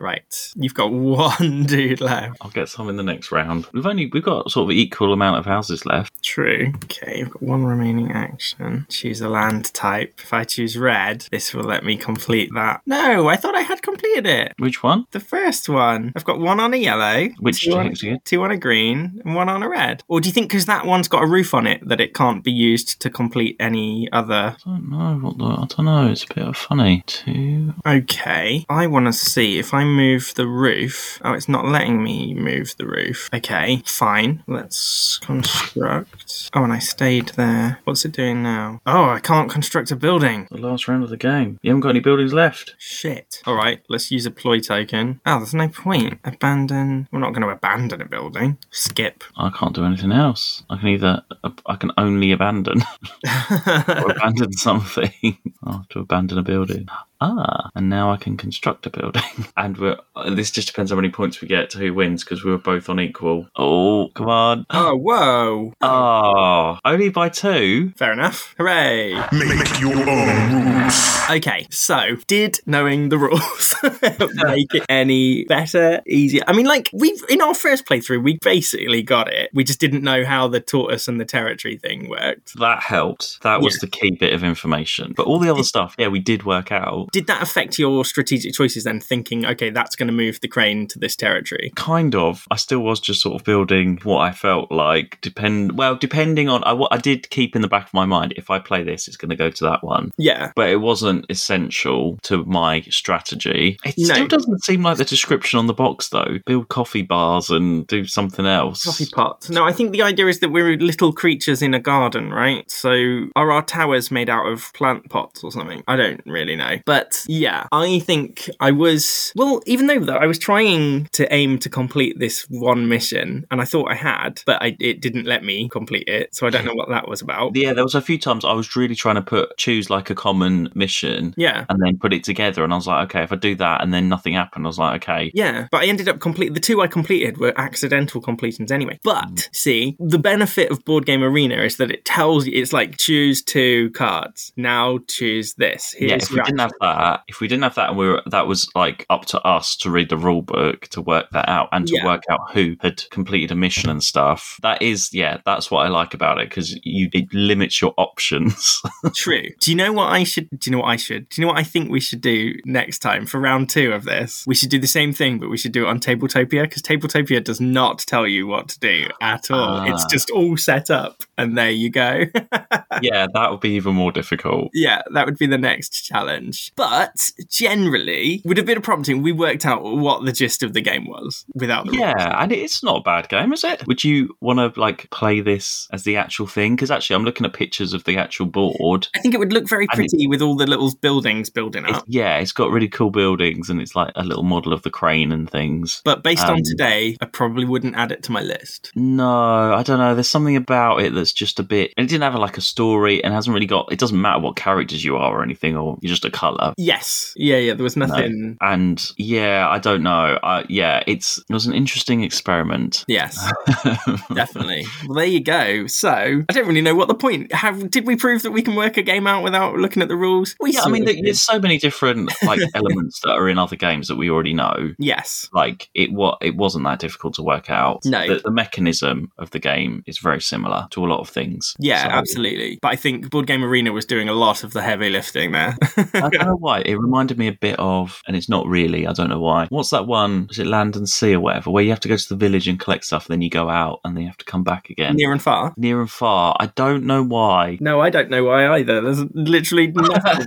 right, 0.00 0.52
you've 0.56 0.74
got 0.74 0.92
one 0.92 1.64
dude 1.64 2.00
left. 2.00 2.38
I'll 2.40 2.50
get 2.50 2.68
some 2.68 2.88
in 2.88 2.96
the 2.96 3.02
next 3.02 3.15
round. 3.32 3.66
We've 3.72 3.86
only 3.86 4.06
we've 4.06 4.22
got 4.22 4.50
sort 4.50 4.70
of 4.70 4.76
equal 4.76 5.12
amount 5.12 5.38
of 5.38 5.46
houses 5.46 5.86
left. 5.86 6.22
True. 6.22 6.72
Okay, 6.84 7.22
I've 7.22 7.30
got 7.30 7.42
one 7.42 7.64
remaining 7.64 8.12
action. 8.12 8.86
Choose 8.88 9.20
a 9.20 9.28
land 9.28 9.72
type. 9.74 10.20
If 10.22 10.32
I 10.32 10.44
choose 10.44 10.76
red, 10.76 11.26
this 11.30 11.54
will 11.54 11.64
let 11.64 11.84
me 11.84 11.96
complete 11.96 12.50
that. 12.54 12.82
No, 12.86 13.28
I 13.28 13.36
thought 13.36 13.54
I 13.54 13.62
had 13.62 13.82
completed 13.82 14.26
it. 14.26 14.54
Which 14.58 14.82
one? 14.82 15.06
The 15.10 15.20
first 15.20 15.68
one. 15.68 16.12
I've 16.16 16.24
got 16.24 16.38
one 16.38 16.60
on 16.60 16.74
a 16.74 16.76
yellow, 16.76 17.28
Which 17.40 17.64
two 17.64 17.72
on, 17.72 17.94
text 17.94 18.04
two 18.24 18.42
on 18.42 18.50
a 18.50 18.56
green, 18.56 19.20
and 19.24 19.34
one 19.34 19.48
on 19.48 19.62
a 19.62 19.68
red. 19.68 20.02
Or 20.08 20.20
do 20.20 20.28
you 20.28 20.32
think 20.32 20.48
because 20.48 20.66
that 20.66 20.86
one's 20.86 21.08
got 21.08 21.22
a 21.22 21.26
roof 21.26 21.54
on 21.54 21.66
it 21.66 21.86
that 21.88 22.00
it 22.00 22.14
can't 22.14 22.42
be 22.42 22.52
used 22.52 23.00
to 23.00 23.10
complete 23.10 23.56
any 23.58 24.08
other? 24.12 24.56
I 24.64 24.70
don't 24.70 24.90
know 24.90 25.18
what 25.20 25.38
the 25.38 25.44
I 25.44 25.66
don't 25.66 25.86
know. 25.86 26.08
It's 26.10 26.24
a 26.24 26.34
bit 26.34 26.56
funny. 26.56 27.02
Two. 27.06 27.74
Okay, 27.86 28.64
I 28.68 28.86
want 28.86 29.06
to 29.06 29.12
see 29.12 29.58
if 29.58 29.72
I 29.72 29.84
move 29.84 30.32
the 30.34 30.46
roof. 30.46 31.20
Oh, 31.24 31.32
it's 31.32 31.48
not 31.48 31.66
letting 31.66 32.02
me 32.02 32.34
move 32.34 32.74
the 32.76 32.86
roof. 32.86 32.95
Okay, 33.34 33.82
fine. 33.84 34.42
Let's 34.46 35.18
construct. 35.18 36.50
Oh, 36.54 36.64
and 36.64 36.72
I 36.72 36.78
stayed 36.78 37.28
there. 37.30 37.80
What's 37.84 38.04
it 38.04 38.12
doing 38.12 38.42
now? 38.42 38.80
Oh, 38.86 39.10
I 39.10 39.20
can't 39.20 39.50
construct 39.50 39.90
a 39.90 39.96
building. 39.96 40.48
The 40.50 40.58
last 40.58 40.88
round 40.88 41.04
of 41.04 41.10
the 41.10 41.16
game. 41.16 41.58
You 41.62 41.70
haven't 41.70 41.82
got 41.82 41.90
any 41.90 42.00
buildings 42.00 42.32
left. 42.32 42.74
Shit. 42.78 43.42
All 43.46 43.54
right, 43.54 43.82
let's 43.88 44.10
use 44.10 44.26
a 44.26 44.30
ploy 44.30 44.60
token. 44.60 45.20
Oh, 45.26 45.38
there's 45.38 45.54
no 45.54 45.68
point. 45.68 46.18
Abandon. 46.24 47.08
We're 47.12 47.20
not 47.20 47.32
going 47.32 47.42
to 47.42 47.48
abandon 47.48 48.00
a 48.00 48.06
building. 48.06 48.58
Skip. 48.70 49.24
I 49.36 49.50
can't 49.50 49.74
do 49.74 49.84
anything 49.84 50.12
else. 50.12 50.62
I 50.70 50.76
can 50.78 50.88
either 50.88 51.22
I 51.66 51.76
can 51.76 51.92
only 51.98 52.32
abandon 52.32 52.82
or 53.88 54.10
abandon 54.10 54.52
something. 54.52 55.12
I 55.64 55.72
have 55.72 55.88
to 55.90 56.00
abandon 56.00 56.38
a 56.38 56.42
building. 56.42 56.88
Ah, 57.20 57.70
and 57.74 57.88
now 57.88 58.12
I 58.12 58.16
can 58.16 58.36
construct 58.36 58.86
a 58.86 58.90
building. 58.90 59.22
And 59.56 59.78
we're 59.78 59.96
this 60.30 60.50
just 60.50 60.68
depends 60.68 60.90
how 60.90 60.96
many 60.96 61.08
points 61.08 61.40
we 61.40 61.48
get 61.48 61.70
to 61.70 61.78
who 61.78 61.94
wins 61.94 62.22
because 62.24 62.44
we 62.44 62.50
were 62.50 62.58
both 62.58 62.88
on 62.90 63.00
equal. 63.00 63.48
Oh, 63.56 64.08
come 64.14 64.28
on. 64.28 64.66
oh, 64.70 64.94
whoa. 64.96 65.72
Oh, 65.80 66.78
only 66.84 67.08
by 67.08 67.28
two. 67.30 67.92
Fair 67.96 68.12
enough. 68.12 68.54
Hooray. 68.58 69.14
Make 69.32 69.80
your 69.80 69.96
own 70.08 70.74
rules. 70.74 71.16
Okay, 71.30 71.66
so 71.70 72.16
did 72.26 72.60
knowing 72.66 73.08
the 73.08 73.18
rules 73.18 73.74
make 73.82 74.74
it 74.74 74.84
any 74.88 75.44
better, 75.44 76.02
easier? 76.06 76.42
I 76.46 76.52
mean, 76.52 76.66
like 76.66 76.90
we 76.92 77.18
in 77.30 77.40
our 77.40 77.54
first 77.54 77.86
playthrough, 77.86 78.22
we 78.22 78.38
basically 78.42 79.02
got 79.02 79.32
it. 79.32 79.50
We 79.54 79.64
just 79.64 79.80
didn't 79.80 80.02
know 80.02 80.24
how 80.24 80.48
the 80.48 80.60
tortoise 80.60 81.08
and 81.08 81.18
the 81.20 81.24
territory 81.24 81.76
thing 81.78 82.08
worked. 82.10 82.58
That 82.58 82.82
helped. 82.82 83.42
That 83.42 83.60
was 83.62 83.74
Yeah. 83.76 83.78
the 83.82 83.88
key 83.88 84.10
bit 84.12 84.34
of 84.34 84.44
information. 84.44 85.14
But 85.16 85.26
all 85.26 85.38
the 85.38 85.50
other 85.50 85.64
stuff, 85.64 85.94
yeah, 85.98 86.08
we 86.08 86.20
did 86.20 86.44
work 86.44 86.70
out. 86.70 87.08
Did 87.16 87.28
that 87.28 87.42
affect 87.42 87.78
your 87.78 88.04
strategic 88.04 88.52
choices 88.52 88.84
then? 88.84 89.00
Thinking, 89.00 89.46
okay, 89.46 89.70
that's 89.70 89.96
going 89.96 90.08
to 90.08 90.12
move 90.12 90.38
the 90.42 90.48
crane 90.48 90.86
to 90.88 90.98
this 90.98 91.16
territory. 91.16 91.72
kind 91.76 92.14
of 92.14 92.46
i 92.50 92.56
still 92.56 92.80
was 92.80 93.00
just 93.00 93.20
sort 93.22 93.34
of 93.40 93.44
building 93.44 93.98
what 94.02 94.18
i 94.18 94.32
felt 94.32 94.70
like 94.70 95.18
depend 95.22 95.78
well 95.78 95.94
depending 95.96 96.48
on 96.48 96.62
I, 96.64 96.72
what 96.74 96.92
I 96.92 96.98
did 96.98 97.30
keep 97.30 97.56
in 97.56 97.62
the 97.62 97.68
back 97.68 97.86
of 97.86 97.94
my 97.94 98.04
mind 98.04 98.34
if 98.36 98.50
i 98.50 98.58
play 98.58 98.82
this 98.82 99.08
it's 99.08 99.16
going 99.16 99.30
to 99.30 99.36
go 99.36 99.48
to 99.50 99.64
that 99.64 99.82
one 99.82 100.10
Yeah, 100.18 100.52
but 100.54 100.68
it 100.68 100.80
wasn't 100.90 101.24
essential 101.30 102.18
to 102.24 102.44
my 102.44 102.82
strategy 102.82 103.78
it 103.84 103.94
No. 103.98 104.14
still 104.14 104.26
doesn't 104.26 104.64
seem 104.64 104.82
like 104.82 104.98
the 104.98 105.04
description 105.04 105.58
on 105.58 105.66
the 105.68 105.74
box 105.84 106.08
though 106.10 106.38
build 106.44 106.68
coffee 106.68 107.02
bars 107.02 107.50
and 107.50 107.86
do 107.86 108.04
something 108.06 108.46
else 108.46 108.84
coffee 108.84 109.06
pot. 109.12 109.48
No, 109.50 109.64
I 109.64 109.72
think 109.72 109.92
the 109.92 110.02
idea 110.02 110.26
is 110.26 110.40
that 110.40 110.50
we're 110.50 110.76
little 110.76 111.12
creatures 111.12 111.62
in 111.62 111.72
a 111.74 111.80
garden, 111.80 112.30
right? 112.32 112.68
So 112.70 112.90
are 113.36 113.50
our 113.52 113.62
towers 113.62 114.10
made 114.10 114.28
out 114.28 114.46
of 114.46 114.72
plant 114.74 115.08
pots 115.08 115.42
or 115.44 115.50
something? 115.52 115.82
I 115.88 115.96
don't 115.96 116.20
really 116.26 116.56
know. 116.56 116.74
But 116.84 116.95
yeah, 117.28 117.66
I 117.72 117.98
think 118.00 118.48
I 118.60 118.70
was 118.70 119.32
well, 119.36 119.62
even 119.66 119.86
though 119.86 120.00
though 120.00 120.16
I 120.16 120.26
was 120.26 120.38
trying 120.38 121.06
to 121.12 121.32
aim 121.32 121.58
to 121.60 121.68
complete 121.68 122.18
this 122.18 122.46
one 122.50 122.88
mission 122.88 123.46
and 123.50 123.60
I 123.60 123.64
thought 123.64 123.90
I 123.90 123.94
had, 123.94 124.42
but 124.46 124.62
I, 124.62 124.76
it 124.80 125.00
didn't 125.00 125.26
let 125.26 125.44
me 125.44 125.68
complete 125.68 126.08
it. 126.08 126.34
So 126.34 126.46
I 126.46 126.50
don't 126.50 126.64
know 126.64 126.74
what 126.74 126.88
that 126.90 127.08
was 127.08 127.22
about. 127.22 127.54
yeah 127.56 127.72
there 127.72 127.84
was 127.84 127.94
a 127.94 128.00
few 128.00 128.18
times 128.18 128.44
i 128.44 128.52
was 128.52 128.76
really 128.76 128.94
trying 128.94 129.14
to 129.16 129.22
put 129.22 129.56
choose 129.56 129.90
like 129.90 130.10
a 130.10 130.14
common 130.14 130.70
mission 130.74 131.34
Yeah. 131.36 131.64
and 131.68 131.78
then 131.82 131.98
put 131.98 132.12
it 132.12 132.24
together 132.24 132.62
and 132.64 132.72
i 132.72 132.76
was 132.76 132.86
like 132.86 133.08
okay 133.08 133.22
if 133.24 133.32
i 133.32 133.36
do 133.36 133.54
that 133.56 133.82
and 133.82 133.92
then 133.92 134.08
nothing 134.08 134.34
happened 134.34 134.66
i 134.66 134.68
was 134.68 134.78
like 134.78 135.02
okay 135.02 135.30
Yeah, 135.34 135.68
but 135.70 135.82
I 135.82 135.86
ended 135.86 136.08
up 136.08 136.20
complete. 136.20 136.54
The 136.54 136.60
two 136.60 136.80
I 136.80 136.86
completed 136.86 137.38
were 137.38 137.52
accidental 137.56 138.20
completions 138.20 138.70
anyway. 138.72 138.98
But 139.02 139.26
Mm. 139.26 139.48
see, 139.54 139.96
the 139.98 140.18
benefit 140.18 140.70
of 140.70 140.84
Board 140.84 141.04
Game 141.06 141.22
Arena 141.22 141.56
is 141.62 141.76
that 141.78 141.90
it 141.90 142.04
tells 142.04 142.46
you 142.46 142.52
it's 142.60 142.72
like 142.72 142.96
choose 142.98 143.42
two 143.42 143.90
cards. 143.90 144.52
Now 144.56 144.98
choose 145.08 145.54
this. 145.54 145.94
Here's 145.98 146.10
yeah, 146.10 146.16
if 146.16 146.30
we 146.30 146.40
didn't 146.42 146.60
have 146.60 146.72
that, 146.80 146.85
if 147.28 147.40
we 147.40 147.48
didn't 147.48 147.62
have 147.64 147.74
that, 147.76 147.90
and 147.90 147.98
we 147.98 148.08
were 148.08 148.22
that 148.26 148.46
was 148.46 148.68
like 148.74 149.06
up 149.10 149.26
to 149.26 149.40
us 149.42 149.76
to 149.76 149.90
read 149.90 150.08
the 150.08 150.16
rule 150.18 150.42
book 150.42 150.88
to 150.88 151.00
work 151.02 151.26
that 151.32 151.48
out 151.48 151.68
and 151.72 151.86
to 151.88 151.94
Yeah. 151.96 152.04
work 152.04 152.22
out 152.30 152.40
who 152.52 152.76
had 152.80 153.02
completed 153.10 153.50
a 153.50 153.54
mission 153.54 153.88
and 153.90 154.02
stuff. 154.02 154.58
That 154.62 154.82
is, 154.82 155.10
yeah, 155.12 155.38
that's 155.44 155.70
what 155.70 155.84
I 155.86 155.88
like 155.88 156.14
about 156.14 156.38
it 156.38 156.48
because 156.48 156.78
you 156.84 157.08
it 157.12 157.32
limits 157.32 157.80
your 157.80 157.94
options. 157.96 158.80
True. 159.14 159.48
Do 159.60 159.70
you 159.70 159.76
know 159.76 159.92
what 159.92 160.12
I 160.12 160.24
should? 160.24 160.48
Do 160.50 160.70
you 160.70 160.72
know 160.76 160.82
what 160.82 160.88
I 160.90 160.96
should? 160.96 161.28
Do 161.28 161.40
you 161.40 161.46
know 161.46 161.52
what 161.52 161.60
I 161.60 161.64
think 161.64 161.90
we 161.90 162.00
should 162.00 162.20
do 162.20 162.54
next 162.64 162.98
time 163.00 163.26
for 163.26 163.40
round 163.40 163.68
two 163.70 163.92
of 163.92 164.04
this? 164.04 164.44
We 164.46 164.54
should 164.54 164.70
do 164.70 164.78
the 164.78 164.86
same 164.86 165.12
thing, 165.12 165.38
but 165.38 165.50
we 165.50 165.56
should 165.56 165.72
do 165.72 165.86
it 165.86 165.88
on 165.88 166.00
Tabletopia 166.00 166.62
because 166.62 166.82
Tabletopia 166.82 167.42
does 167.42 167.60
not 167.60 167.98
tell 168.00 168.26
you 168.26 168.46
what 168.46 168.68
to 168.68 168.78
do 168.78 169.08
at 169.20 169.50
all. 169.50 169.82
It's 169.84 170.04
Ah. 170.04 170.08
just 170.10 170.30
all 170.30 170.56
set 170.56 170.90
up, 170.90 171.22
and 171.38 171.56
there 171.56 171.70
you 171.70 171.90
go. 171.90 172.24
yeah, 173.02 173.26
that 173.34 173.50
would 173.50 173.60
be 173.60 173.70
even 173.70 173.94
more 173.94 174.12
difficult. 174.12 174.70
yeah, 174.74 175.02
that 175.12 175.26
would 175.26 175.38
be 175.38 175.46
the 175.46 175.58
next 175.58 176.00
challenge. 176.06 176.72
But 176.76 177.30
generally, 177.48 178.42
with 178.44 178.58
a 178.58 178.62
bit 178.62 178.76
of 178.76 178.82
prompting, 178.82 179.22
we 179.22 179.32
worked 179.32 179.64
out 179.66 179.82
what 179.82 180.24
the 180.24 180.32
gist 180.32 180.62
of 180.62 180.72
the 180.74 180.80
game 180.80 181.06
was 181.06 181.44
without 181.54 181.86
the 181.86 181.92
rules. 181.92 182.00
Yeah, 182.00 182.42
and 182.42 182.52
it's 182.52 182.82
not 182.82 182.98
a 182.98 183.02
bad 183.02 183.28
game, 183.28 183.52
is 183.52 183.64
it? 183.64 183.86
Would 183.86 184.04
you 184.04 184.36
want 184.40 184.58
to 184.74 184.78
like 184.80 185.08
play 185.10 185.40
this 185.40 185.88
as 185.92 186.04
the 186.04 186.16
actual 186.16 186.46
thing? 186.46 186.76
Because 186.76 186.90
actually, 186.90 187.16
I'm 187.16 187.24
looking 187.24 187.46
at 187.46 187.52
pictures 187.54 187.92
of 187.94 188.04
the 188.04 188.18
actual 188.18 188.46
board. 188.46 189.08
I 189.14 189.20
think 189.20 189.34
it 189.34 189.38
would 189.38 189.52
look 189.52 189.68
very 189.68 189.86
And 189.92 190.00
it- 190.00 190.10
pretty 190.10 190.26
with 190.26 190.42
all 190.42 190.54
the 190.56 190.66
little 190.66 190.92
buildings 191.00 191.50
building 191.50 191.84
It's, 191.86 191.98
up. 191.98 192.04
yeah, 192.06 192.38
it's 192.38 192.52
got 192.52 192.70
really 192.70 192.88
cool 192.88 193.10
buildings, 193.10 193.70
and 193.70 193.80
it's 193.80 193.96
like 193.96 194.12
a 194.14 194.24
little 194.24 194.42
model 194.44 194.72
of 194.72 194.82
the 194.82 194.90
crane 194.90 195.32
and 195.32 195.50
things. 195.50 196.02
But 196.04 196.22
based 196.22 196.44
on 196.44 196.56
Um, 196.56 196.62
today, 196.62 197.16
I 197.20 197.26
probably 197.26 197.64
wouldn't 197.64 197.96
add 197.96 198.12
it 198.12 198.22
to 198.24 198.32
my 198.32 198.42
list. 198.42 198.90
No, 198.94 199.26
I 199.74 199.82
don't 199.82 199.98
know. 199.98 200.14
There's 200.14 200.28
something 200.28 200.56
about 200.56 201.00
it 201.00 201.14
that's 201.14 201.32
just 201.32 201.58
a 201.58 201.62
bit. 201.62 201.92
It 201.96 202.02
didn't 202.08 202.22
have 202.22 202.34
like 202.34 202.58
a 202.58 202.60
story 202.62 203.22
and 203.24 203.32
hasn't 203.32 203.54
really 203.54 203.66
got. 203.66 203.90
It 203.92 203.98
doesn't 203.98 204.20
matter 204.20 204.40
what 204.40 204.56
characters 204.56 205.04
you 205.04 205.16
are 205.16 205.32
or 205.38 205.42
anything, 205.42 205.76
or 205.76 205.98
you're 206.02 206.10
just 206.10 206.24
a 206.24 206.30
color. 206.30 206.65
Yes. 206.76 207.32
Yeah, 207.36 207.56
yeah, 207.58 207.74
there 207.74 207.84
was 207.84 207.96
nothing. 207.96 208.56
And 208.60 209.04
yeah, 209.16 209.68
I 209.68 209.78
don't 209.78 210.02
know. 210.02 210.38
Uh, 210.42 210.64
yeah, 210.68 211.02
it's 211.06 211.38
it 211.38 211.52
was 211.52 211.66
an 211.66 211.74
interesting 211.74 212.22
experiment. 212.22 213.04
Yes, 213.08 213.36
definitely. 214.34 214.84
Well, 215.06 215.16
there 215.16 215.26
you 215.26 215.40
go. 215.42 215.86
So, 215.86 216.08
I 216.48 216.52
don't 216.52 216.66
really 216.66 216.80
know 216.82 216.94
what 216.94 217.08
the 217.08 217.14
point. 217.14 217.52
Have 217.52 217.90
did 217.90 218.06
we 218.06 218.16
prove 218.16 218.42
that 218.42 218.50
we 218.52 218.62
can 218.62 218.74
work 218.74 218.96
a 218.96 219.02
game 219.02 219.26
out 219.26 219.42
without 219.42 219.76
looking 219.76 220.02
at 220.02 220.08
the 220.08 220.16
rules? 220.16 220.54
We 220.60 220.72
yeah, 220.72 220.82
I 220.82 220.88
mean, 220.88 221.04
there- 221.04 221.14
there's 221.22 221.42
so 221.42 221.58
many 221.58 221.78
different 221.78 222.32
like 222.44 222.60
elements 222.74 223.20
that 223.20 223.30
are 223.32 223.48
in 223.48 223.58
other 223.58 223.76
games 223.76 224.08
that 224.08 224.16
we 224.16 224.30
already 224.30 224.54
know. 224.54 224.94
yes. 224.98 225.48
Like 225.52 225.88
it, 225.94 226.12
what 226.12 226.38
it 226.40 226.56
wasn't 226.56 226.84
that 226.84 226.98
difficult 226.98 227.34
to 227.34 227.42
work 227.42 227.70
out. 227.70 228.04
No. 228.04 228.26
the, 228.26 228.40
the 228.42 228.50
mechanism 228.50 229.32
of 229.38 229.50
the 229.50 229.58
game 229.58 230.02
is 230.06 230.18
very 230.18 230.40
similar 230.40 230.86
to 230.90 231.04
a 231.04 231.06
lot 231.08 231.20
of 231.20 231.28
things. 231.28 231.74
Yeah, 231.78 232.02
So- 232.04 232.08
absolutely. 232.10 232.78
But 232.82 232.88
I 232.92 232.96
think 232.96 233.30
Board 233.30 233.46
Game 233.46 233.64
Arena 233.64 233.92
was 233.92 234.04
doing 234.04 234.28
a 234.28 234.32
lot 234.34 234.62
of 234.64 234.72
the 234.72 234.82
heavy 234.82 235.08
lifting 235.10 235.52
there. 235.52 235.76
I 236.14 236.28
know 236.56 236.64
why. 236.66 236.80
It 236.80 236.96
reminded 236.96 237.38
me 237.38 237.48
a 237.48 237.52
bit 237.52 237.76
of, 237.78 238.22
and 238.26 238.36
it's 238.36 238.48
not 238.48 238.66
really, 238.66 239.06
I 239.06 239.12
don't 239.12 239.28
know 239.28 239.40
why. 239.40 239.66
What's 239.68 239.90
that 239.90 240.06
one? 240.06 240.48
Is 240.50 240.58
it 240.58 240.66
Land 240.66 240.96
and 240.96 241.08
Sea 241.08 241.34
or 241.34 241.40
whatever, 241.40 241.70
where 241.70 241.82
you 241.82 241.90
have 241.90 242.00
to 242.00 242.08
go 242.08 242.16
to 242.16 242.28
the 242.28 242.36
village 242.36 242.68
and 242.68 242.78
collect 242.78 243.04
stuff, 243.04 243.26
and 243.26 243.34
then 243.34 243.42
you 243.42 243.50
go 243.50 243.68
out 243.68 244.00
and 244.04 244.16
then 244.16 244.22
you 244.22 244.28
have 244.28 244.36
to 244.38 244.44
come 244.44 244.64
back 244.64 244.90
again? 244.90 245.16
Near 245.16 245.32
and 245.32 245.42
far. 245.42 245.74
Near 245.76 246.00
and 246.00 246.10
far. 246.10 246.56
I 246.58 246.66
don't 246.66 247.04
know 247.04 247.22
why. 247.22 247.78
No, 247.80 248.00
I 248.00 248.10
don't 248.10 248.30
know 248.30 248.44
why 248.44 248.68
either. 248.78 249.00
There's 249.00 249.24
literally 249.34 249.86
nothing. 249.94 250.46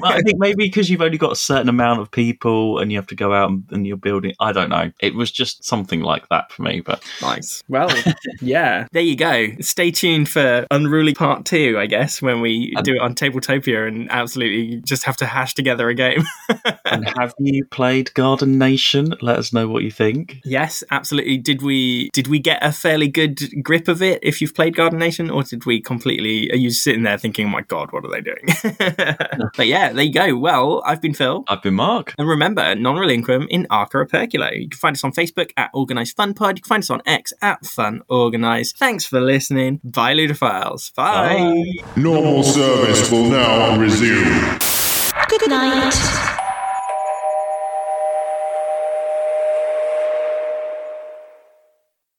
well, 0.00 0.12
I 0.12 0.20
think 0.22 0.38
maybe 0.38 0.64
because 0.64 0.90
you've 0.90 1.02
only 1.02 1.18
got 1.18 1.32
a 1.32 1.36
certain 1.36 1.68
amount 1.68 2.00
of 2.00 2.10
people 2.10 2.78
and 2.78 2.90
you 2.90 2.98
have 2.98 3.06
to 3.08 3.14
go 3.14 3.32
out 3.32 3.50
and, 3.50 3.64
and 3.70 3.86
you're 3.86 3.96
building. 3.96 4.34
I 4.40 4.52
don't 4.52 4.70
know. 4.70 4.92
It 5.00 5.14
was 5.14 5.30
just 5.30 5.64
something 5.64 6.00
like 6.00 6.28
that 6.28 6.52
for 6.52 6.62
me, 6.62 6.80
but 6.80 7.02
nice. 7.22 7.62
Well, 7.68 7.90
yeah. 8.40 8.86
There 8.92 9.02
you 9.02 9.16
go. 9.16 9.48
Stay 9.60 9.90
tuned 9.90 10.28
for 10.28 10.66
Unruly 10.70 11.14
Part 11.14 11.44
2, 11.44 11.76
I 11.78 11.86
guess, 11.86 12.22
when 12.22 12.40
we 12.40 12.74
do 12.82 12.94
it 12.94 13.00
on 13.00 13.14
Tabletopia 13.14 13.86
and 13.86 14.10
absolutely 14.10 14.80
just 14.82 15.04
have 15.10 15.16
to 15.16 15.26
hash 15.26 15.54
together 15.54 15.88
a 15.88 15.94
game. 15.94 16.22
and 16.84 17.08
have 17.18 17.34
you 17.40 17.64
played 17.66 18.14
Garden 18.14 18.58
Nation? 18.58 19.12
Let 19.20 19.38
us 19.38 19.52
know 19.52 19.66
what 19.68 19.82
you 19.82 19.90
think. 19.90 20.40
Yes, 20.44 20.84
absolutely. 20.92 21.36
Did 21.36 21.62
we 21.62 22.10
did 22.10 22.28
we 22.28 22.38
get 22.38 22.64
a 22.64 22.70
fairly 22.70 23.08
good 23.08 23.40
grip 23.62 23.88
of 23.88 24.02
it 24.02 24.20
if 24.22 24.40
you've 24.40 24.54
played 24.54 24.76
Garden 24.76 25.00
Nation, 25.00 25.28
or 25.28 25.42
did 25.42 25.66
we 25.66 25.80
completely 25.80 26.50
are 26.52 26.56
you 26.56 26.70
sitting 26.70 27.02
there 27.02 27.18
thinking, 27.18 27.46
oh 27.46 27.50
my 27.50 27.62
god, 27.62 27.92
what 27.92 28.04
are 28.04 28.10
they 28.10 28.20
doing? 28.20 29.16
but 29.56 29.66
yeah, 29.66 29.92
there 29.92 30.04
you 30.04 30.12
go. 30.12 30.36
Well, 30.36 30.82
I've 30.86 31.02
been 31.02 31.14
Phil. 31.14 31.44
I've 31.48 31.62
been 31.62 31.74
Mark. 31.74 32.14
And 32.16 32.28
remember, 32.28 32.74
non 32.76 32.96
relinquum 32.96 33.48
in 33.50 33.66
Arca 33.68 33.98
Operculo. 33.98 34.54
You 34.54 34.68
can 34.68 34.78
find 34.78 34.94
us 34.94 35.02
on 35.02 35.12
Facebook 35.12 35.50
at 35.56 35.70
Organised 35.74 36.16
Fun 36.16 36.34
Pod. 36.34 36.56
You 36.56 36.62
can 36.62 36.68
find 36.68 36.82
us 36.82 36.90
on 36.90 37.02
X 37.04 37.32
at 37.42 37.66
Fun 37.66 38.02
Organised. 38.08 38.78
Thanks 38.78 39.04
for 39.04 39.20
listening. 39.20 39.80
Bye, 39.82 40.14
Ludophiles. 40.14 40.94
Bye. 40.94 41.64
Normal 41.96 42.44
service 42.44 43.10
will 43.10 43.28
now 43.28 43.76
resume. 43.76 44.58
Good 45.30 45.48
night. 45.48 46.39